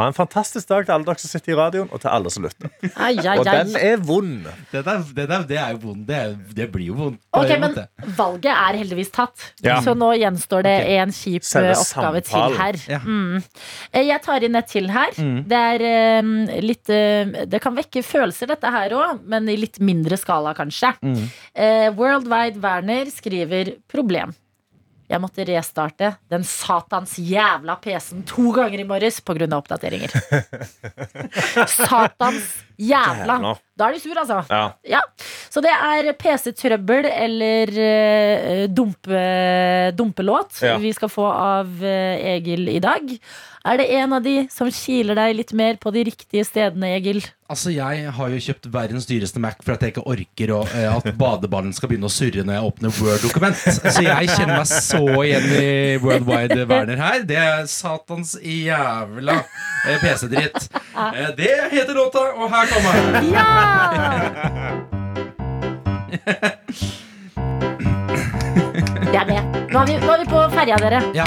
[0.00, 2.46] Ha en fantastisk dag til alle dere som sitter i radioen, og til alle som
[2.46, 2.70] lytter.
[2.96, 4.46] Ai, ai, Og den er vond.
[4.70, 6.06] Det, der, det, der, det er jo vond.
[6.08, 7.20] Det, er- det blir jo vondt.
[7.36, 7.76] Ok, men
[8.16, 9.44] valget er heldigvis tatt.
[9.60, 9.76] Ja.
[9.84, 10.96] Så nå gjenstår det okay.
[11.04, 12.80] en kjip Selve eh, oppgave til her.
[12.88, 13.02] Ja.
[13.04, 13.42] Mm.
[13.92, 15.12] Eh, Jeg tar inn et til her.
[15.52, 15.84] Det er
[16.24, 16.32] um,
[16.64, 20.94] litt eh, Det kan vekke følelser, dette her òg, men i litt mindre skala, kanskje.
[21.04, 24.32] Eh, Worldwide Werner skriver 'problem'.
[25.12, 29.44] Jeg måtte restarte den satans jævla PC-en to ganger i morges pga.
[29.58, 30.14] oppdateringer.
[31.68, 32.46] satans
[32.80, 33.36] jævla.
[33.76, 34.40] Da er de sur, altså.
[34.48, 34.62] Ja.
[34.94, 35.00] Ja,
[35.52, 39.22] så det er PC-trøbbel eller uh, dumpe,
[39.98, 40.76] dumpelåt Ja.
[40.80, 43.12] vi skal få av uh, Egil i dag.
[43.62, 47.20] Er det en av de som kiler deg litt mer på de riktige stedene, Egil?
[47.52, 50.88] Altså, Jeg har jo kjøpt verdens dyreste Mac for at jeg ikke orker å, eh,
[50.90, 53.54] at badeballen skal begynne å surre når jeg åpner Word-dokument.
[53.94, 57.22] Så jeg kjenner meg så igjen i Worldwide Werner her.
[57.28, 59.38] Det er satans jævla
[59.86, 60.66] eh, PC-dritt.
[60.96, 63.30] Eh, Det heter låta, og her kommer den.
[63.30, 63.48] Ja!
[69.12, 69.42] Jeg er med.
[69.72, 71.02] Nå er vi, nå er vi på ferja, dere.
[71.16, 71.26] Ja.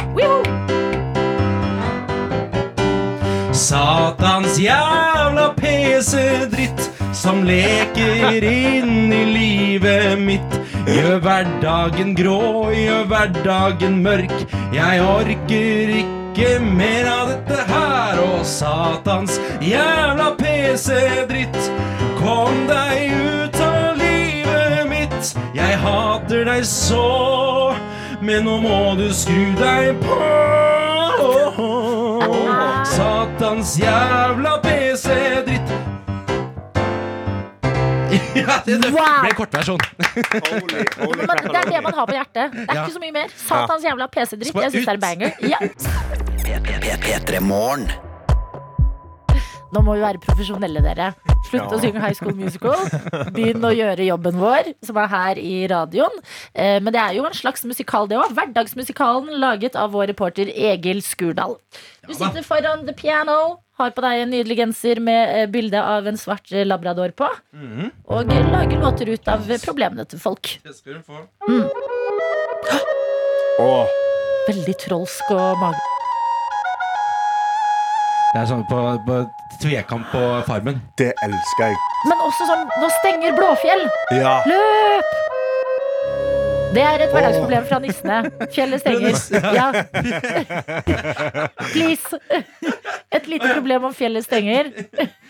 [3.56, 10.58] Satans jævla PC-dritt som leker inn i livet mitt.
[10.84, 14.36] Gjør hverdagen grå, gjør hverdagen mørk.
[14.76, 18.20] Jeg orker ikke mer av dette her.
[18.26, 21.72] Og satans jævla PC-dritt,
[22.20, 25.32] kom deg ut av livet mitt.
[25.56, 27.08] Jeg hater deg så,
[28.20, 30.20] men nå må du skru deg på.
[32.96, 35.70] Satans jævla PC-dritt.
[38.36, 39.22] Ja, det, det Wow.
[39.24, 39.80] ble kortversjon.
[40.46, 42.52] Holy, holy Men det er det man har på hjertet.
[42.54, 42.84] Det er Ja.
[42.86, 43.28] ikke så mye mer.
[43.48, 44.48] Satans jævla PC-dritt.
[44.52, 45.32] Skal Jeg syns det er banger.
[45.42, 45.60] Ja.
[47.06, 47.90] P3 Morgen.
[49.76, 51.10] Nå må vi være profesjonelle, dere.
[51.50, 52.78] Slutt å synge High School Musical.
[53.36, 56.16] Begynn å gjøre jobben vår, som er her i radioen.
[56.54, 58.32] Eh, Men det er jo en slags musikal, det òg.
[58.38, 61.58] Hverdagsmusikalen laget av vår reporter Egil Skurdal.
[62.08, 66.08] Du sitter foran the piano, har på deg en nydelig genser med eh, bilde av
[66.08, 67.28] en svart eh, labrador på,
[68.08, 70.56] og lager låter ut av problemene til folk.
[70.64, 71.26] Det skal du få.
[71.50, 71.68] Mm.
[74.48, 75.95] Veldig trolsk og mage...
[78.36, 78.78] Det er sånn på,
[79.08, 79.18] på
[79.64, 80.82] tvekamp på Farmen.
[81.00, 81.78] det elsker jeg.
[82.10, 83.86] Men også sånn Nå stenger Blåfjell!
[84.12, 84.34] Ja.
[84.50, 85.14] Løp!
[86.76, 88.18] Det er et hverdagsproblem fra nissene.
[88.52, 89.16] Fjellet stenger.
[89.56, 89.70] Ja.
[91.72, 92.20] Please.
[93.16, 94.74] Et lite problem om fjellet stenger.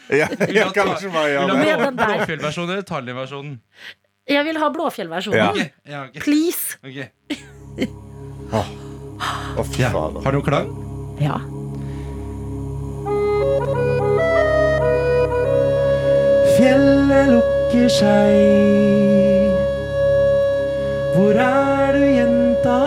[0.10, 2.08] Ja, ja, kanskje bare Vil gjøre du det.
[2.08, 2.16] Ha.
[2.16, 3.60] Blåfjellversjonen eller Tallinn-versjonen?
[4.34, 5.62] Jeg vil ha Blåfjell-versjonen.
[5.86, 6.02] Ja.
[6.26, 6.80] Please.
[6.82, 6.98] Ok.
[8.56, 8.66] Å,
[9.70, 9.94] fy Ja.
[9.94, 10.26] fader.
[10.26, 10.74] Har du noen klang?
[11.22, 11.38] Ja.
[16.56, 19.52] Fjellet lukker seg.
[21.16, 22.80] Hvor er du, jenta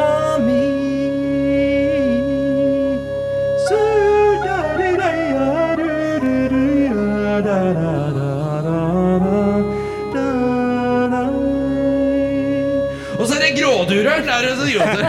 [14.18, 14.26] grådurer!
[14.28, 15.04] Der er det idioter.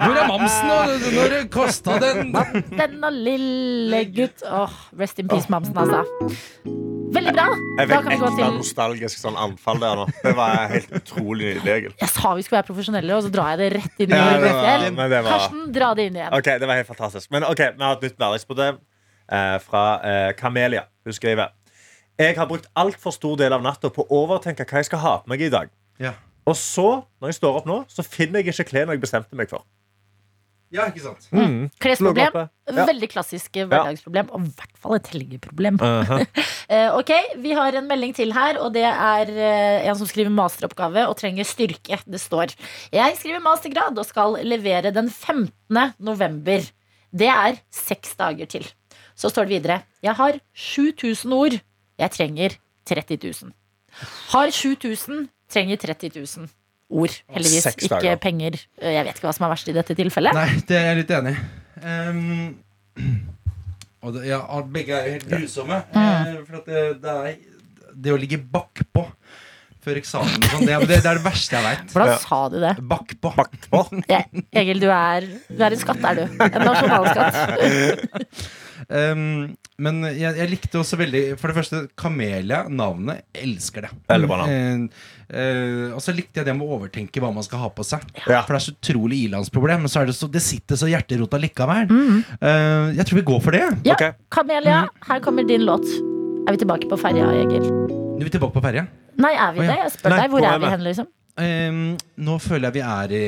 [0.00, 2.32] Hvor er mamsen, og når kosta den?
[2.78, 4.70] Denne lille gutt Åh,
[5.00, 6.04] Rest in peace, Mamsen, altså.
[7.10, 7.46] Veldig bra.
[7.80, 10.04] Jeg fikk ekte nostalgisk sånn anfall der nå.
[10.22, 11.90] Det var helt utrolig nydelig.
[11.98, 14.28] Jeg sa vi skulle være profesjonelle, og så drar jeg det rett inn i Ja,
[14.38, 16.32] det var- men det var- Karsten, dra det inn igjen.
[16.38, 17.30] Ok, Det var helt fantastisk.
[17.30, 18.78] Men ok, vi har et nytt hverdagsproblem
[19.32, 20.84] eh, fra eh, Kamelia.
[21.04, 21.48] Hun skriver
[22.18, 25.16] Jeg har brukt altfor stor del av natta på å overtenke hva jeg skal ha
[25.18, 25.68] på meg i dag.
[25.98, 26.12] Ja.
[26.48, 26.88] Og så,
[27.20, 29.66] når jeg står opp nå, så finner jeg ikke klærne jeg bestemte meg for.
[30.70, 31.26] Ja, ikke sant?
[31.82, 32.36] Klesproblem.
[32.70, 32.84] Ja.
[32.86, 35.80] Veldig klassisk hverdagsproblem, og i hvert fall et helgeproblem.
[35.82, 36.24] Uh-huh.
[36.70, 37.08] Eh, ok,
[37.42, 41.16] Vi har en melding til her, og det er eh, en som skriver masteroppgave og
[41.18, 41.98] trenger styrke.
[42.06, 42.52] Det står
[42.94, 45.50] Jeg skriver mastergrad og skal levere den 15.
[45.98, 46.62] november.
[47.10, 48.68] Det er seks dager til.
[49.18, 51.58] Så står det videre Jeg har 7000 ord.
[51.98, 52.54] Jeg trenger
[52.86, 53.52] 30 000.
[54.30, 56.48] Har 7000, trenger 30 000
[56.90, 57.14] ord.
[57.30, 57.68] Heldigvis.
[57.86, 58.58] Ikke penger.
[58.82, 60.36] Jeg vet ikke hva som er verst i dette tilfellet.
[60.36, 61.44] Nei, det er jeg litt enig i.
[61.86, 62.48] Ehm,
[64.04, 64.40] og det, ja,
[64.72, 65.82] begge er helt grusomme.
[65.94, 66.42] Mm.
[66.48, 67.38] for at det, det er
[68.00, 69.06] Det å ligge bakpå
[69.80, 71.92] før eksamen sånn, det, er- det, det er det verste jeg veit.
[71.94, 72.72] Hvordan sa du det?
[72.90, 73.30] Bakpå.
[74.10, 74.18] Ja,
[74.60, 76.24] Egil, du er, du er en skatt, er du.
[76.44, 77.32] En nasjonalskatt.
[78.90, 79.22] Um,
[79.84, 83.92] men jeg, jeg likte også veldig For det første, Kamelia, navnet, elsker det.
[84.10, 84.30] Veldig
[85.30, 87.86] Eh, eh, og så likte jeg det med å overtenke hva man skal ha på
[87.86, 88.04] seg.
[88.24, 88.42] Ja.
[88.42, 89.84] For det er så utrolig ilandsproblem.
[89.86, 91.90] Men så er det, så, det sitter så hjerterota likevel.
[92.40, 93.64] Eh, jeg tror vi går for det.
[93.86, 94.16] Ja, okay.
[94.34, 95.86] Kamelia, her kommer din låt.
[96.48, 97.66] Er vi tilbake på ferja, Egil?
[97.66, 98.86] Nå er vi tilbake på ferja.
[99.20, 99.74] Nei, er vi oh, ja.
[99.74, 99.82] det?
[99.84, 100.32] Jeg spør Nei, deg.
[100.32, 100.72] Hvor er vi vi?
[100.74, 101.10] hen, liksom?
[101.40, 103.24] Uh, nå føler jeg vi er i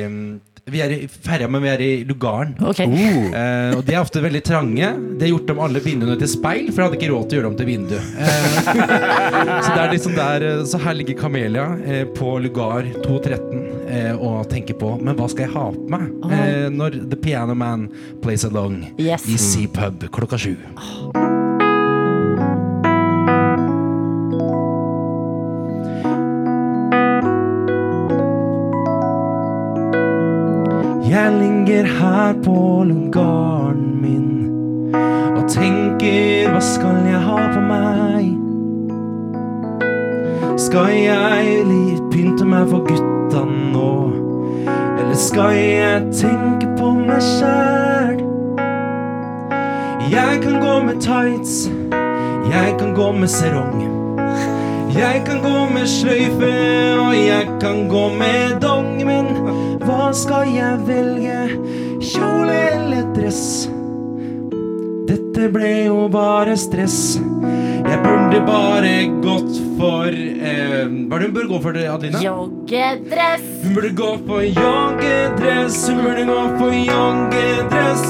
[0.70, 2.52] Vi er i ferja, men vi er i lugaren.
[2.62, 2.78] Ok.
[2.84, 4.92] Eh, og de er ofte veldig trange.
[5.18, 7.40] De har gjort om alle vinduene til speil, for jeg hadde ikke råd til å
[7.40, 7.96] gjøre dem til vindu.
[7.98, 13.66] Eh, så, det er liksom der, eh, så her ligger Kamelia eh, på lugar 213
[13.90, 17.58] eh, og tenker på Men hva skal jeg ha på meg eh, når The Piano
[17.58, 17.88] Man
[18.22, 19.26] plays along Yes.
[19.26, 20.54] i C-pub klokka sju?
[31.12, 34.94] Jeg ligger her på lugaren min
[35.36, 38.30] og tenker hva skal jeg ha på meg?
[40.56, 43.92] Skal jeg litt pynte meg for gutta nå?
[44.64, 48.22] Eller skal jeg tenke på meg sjæl?
[50.14, 51.66] Jeg kan gå med tights,
[52.54, 53.84] jeg kan gå med serong.
[54.96, 56.54] Jeg kan gå med sløyfe,
[57.04, 59.28] og jeg kan gå med dong, men
[59.86, 61.38] hva skal jeg velge?
[62.02, 63.68] Kjole eller dress?
[65.08, 67.18] Dette ble jo bare stress.
[67.82, 68.92] Jeg burde bare
[69.24, 72.20] gått for eh, Hva er det hun burde gå for, Adelina?
[72.22, 73.48] Joggedress.
[73.64, 75.80] Hun burde gå for joggedress.
[75.88, 78.06] Hun burde gå for joggedress.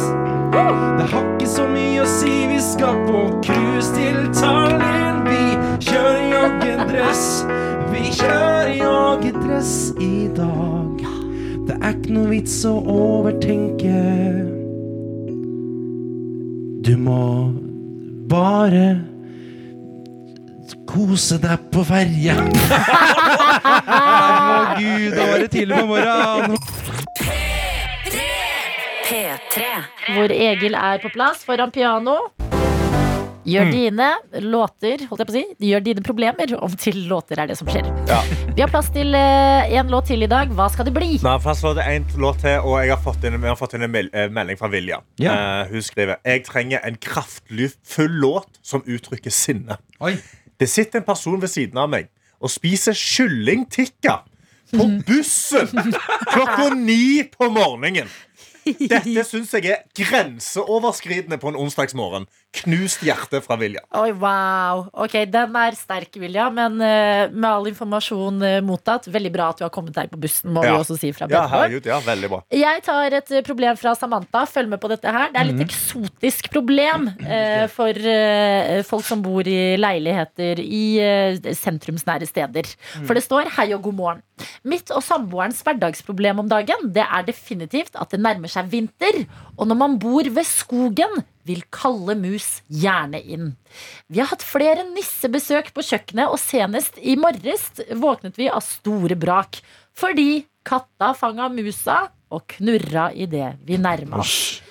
[0.53, 5.25] Det har ikke så mye å si, vi skal på cruise til Tallinn.
[5.27, 7.25] Vi kjører joggedress.
[7.95, 11.22] Vi kjører joggedress i dag.
[11.69, 13.99] Det er ikke noe vits å overtenke.
[16.83, 17.23] Du må
[18.31, 18.87] bare
[20.91, 22.35] kose deg på ferja.
[22.43, 22.45] Å
[24.79, 26.57] gud, da var det tidlig på morgenen.
[29.07, 29.55] P3.
[30.17, 32.17] Hvor Egil er på plass foran piano.
[33.43, 37.51] Gjør dine låter holdt jeg på å si, Gjør dine problemer om til låter, er
[37.51, 37.89] det som skjer.
[38.07, 38.21] Ja.
[38.55, 40.53] Vi har plass til én låt til i dag.
[40.55, 41.17] Hva skal det bli?
[41.19, 43.99] Vi har til en låt til, og jeg har fått inn, har fått inn en
[43.99, 45.01] eh, melding fra Vilja.
[45.19, 45.35] Ja.
[45.35, 49.81] Uh, hun skriver Jeg trenger en kraftfull låt som uttrykker sinne.
[49.99, 50.15] Oi.
[50.61, 52.13] Det sitter en person ved siden av meg
[52.43, 54.21] og spiser kyllingtikka
[54.73, 55.95] på bussen
[56.33, 58.11] klokka ni på morgenen.
[58.63, 62.29] Dette syns jeg er grenseoverskridende på en onsdagsmorgen.
[62.53, 63.81] Knust hjerte fra Vilja.
[63.97, 64.83] Oi, wow.
[65.01, 69.63] Ok, Den er sterk, Vilja, men uh, med all informasjon uh, mottatt, veldig bra at
[69.63, 70.53] du har kommet deg på bussen.
[70.53, 70.75] må Ja.
[70.75, 72.43] vi også si fra Ja, herregud, ja, veldig bra.
[72.53, 74.45] Jeg tar et eh, problem fra Samantha.
[74.45, 75.33] Følg med på dette her.
[75.33, 77.97] Det er litt eksotisk problem uh, for
[78.91, 80.85] folk som bor i leiligheter i
[81.57, 82.69] sentrumsnære steder.
[83.07, 84.23] For det står 'Hei og god morgen'.
[84.69, 89.25] Mitt og samboerens hverdagsproblem om dagen Det er definitivt at det nærmer seg vinter.
[89.57, 93.53] Og når man bor ved skogen, vil kalde mus gjerne inn.
[94.09, 97.69] Vi har hatt flere nissebesøk på kjøkkenet, og senest i morges
[97.99, 99.61] våknet vi av store brak.
[99.99, 104.63] Fordi katta fanga musa og knurra idet vi nærma oss.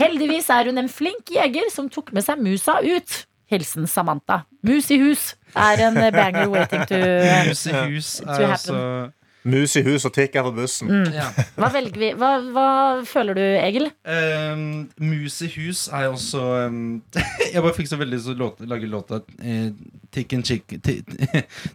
[0.00, 3.18] Heldigvis er hun en flink jeger som tok med seg musa ut.
[3.52, 4.46] Hilsen Samantha.
[4.64, 7.00] Mus i hus er en banger waiting to
[7.50, 7.66] hus
[8.22, 9.12] To happen.
[9.44, 10.90] Mus i hus og tikker på bussen.
[11.10, 11.26] Ja.
[11.58, 12.10] Hva velger vi?
[12.18, 12.66] Hva, hva
[13.08, 13.88] føler du, Egil?
[14.06, 17.02] Um, mus i hus er også um,
[17.54, 19.68] Jeg bare fikk så veldig lyst til å lage låta uh,
[20.14, 20.80] Chicken Chicken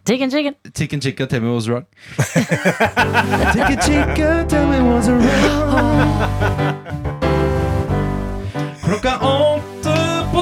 [0.08, 1.84] Tick and Chicken tell me what's wrong.
[2.16, 5.24] Tick Chicken Chica, tell me what's wrong.
[8.84, 9.77] Klokka åtte på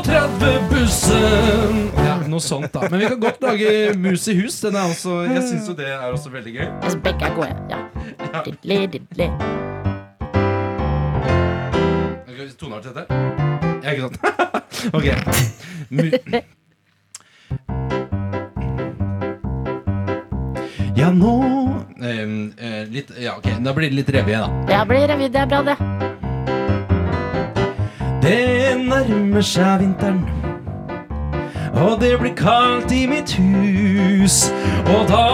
[0.07, 1.91] 30-bussen.
[1.99, 2.87] Ja, noe sånt, da.
[2.91, 4.61] Men vi kan godt lage Mus i hus.
[4.63, 6.69] Den er også, jeg syns jo det er også veldig gøy.
[6.83, 7.51] Altså, begge er gode.
[7.71, 7.79] Ja.
[8.37, 8.53] Okay,
[12.61, 13.07] Toneart til dette?
[13.83, 14.19] Ja, ikke sant?
[14.97, 15.07] ok.
[15.91, 16.03] Mu
[20.97, 24.49] ja, nå um, uh, litt, Ja, ok, Da blir det litt revy, da.
[24.71, 25.29] Det blir revy.
[25.29, 26.26] Det er bra, det.
[28.27, 30.24] Det nærmer seg vinteren.
[31.79, 34.49] Og det blir kaldt i mitt hus.
[34.91, 35.27] Og da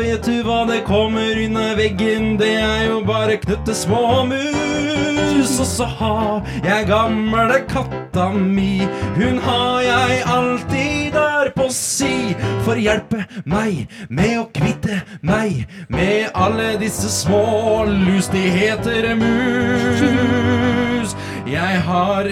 [0.00, 2.32] vet du hva det kommer under veggen.
[2.40, 5.52] Det er jo bare knutte små mus.
[5.60, 8.82] Og så har jeg gamle katta mi.
[9.14, 12.34] Hun har jeg alltid der på si.
[12.66, 18.26] For hjelpe meg med å kvitte meg med alle disse små lus.
[18.34, 21.14] De heter mus.
[21.46, 22.30] Jeg har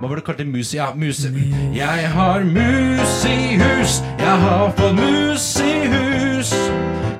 [0.00, 0.46] hva var det kalt det?
[0.46, 0.74] Mus?
[0.74, 1.30] Ja, muse.
[1.72, 4.00] Jeg har mus i hus.
[4.18, 6.50] Jeg har fått mus i hus.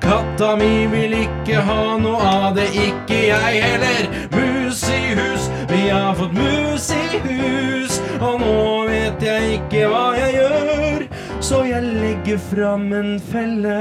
[0.02, 4.10] Katta mi vil ikke ha noe av det, ikke jeg heller.
[4.34, 5.46] Mus i hus.
[5.70, 8.00] Vi har fått mus i hus.
[8.18, 8.58] Og nå
[8.90, 11.06] vet jeg ikke hva jeg gjør,
[11.40, 13.80] så jeg legger fram en felle.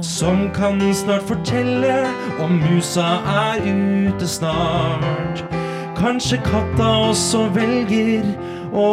[0.00, 2.06] Som kan snart fortelle
[2.40, 3.18] om musa
[3.48, 5.44] er ute snart.
[6.02, 8.24] Kanskje katta også velger
[8.74, 8.86] å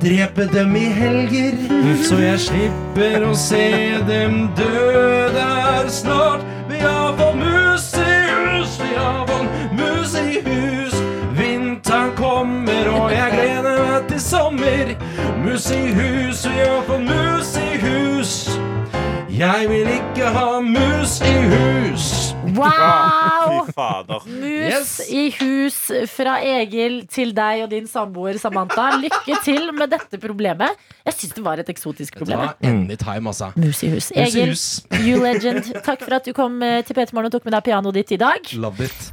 [0.00, 1.58] drepe dem i helger,
[2.00, 3.66] så jeg slipper å se
[4.08, 4.94] dem dø
[5.34, 6.46] der snart.
[6.70, 10.96] Vi har fått mus i hus, vi har fått mus i hus.
[11.36, 14.94] Vinteren kommer, og jeg gleder meg til sommer.
[15.44, 18.32] Mus i hus, vi har fått mus i hus.
[19.28, 22.17] Jeg vil ikke ha mus i hus.
[22.58, 23.64] Wow!
[23.68, 24.26] Fy fader.
[24.26, 24.90] Mus Yes.
[25.14, 25.76] i hus
[26.12, 28.90] fra Egil til deg og din samboer Samantha.
[29.02, 30.76] Lykke til med dette problemet.
[31.06, 32.48] Jeg syns det var et eksotisk problem.
[32.62, 33.52] anytime, altså.
[33.56, 34.10] Mus i hus.
[34.14, 34.54] Egil,
[35.06, 35.70] you legend.
[35.86, 38.12] Takk for at du kom eh, til P3 Morgen og tok med deg pianoet ditt
[38.18, 38.52] i dag.
[38.58, 39.12] Love it.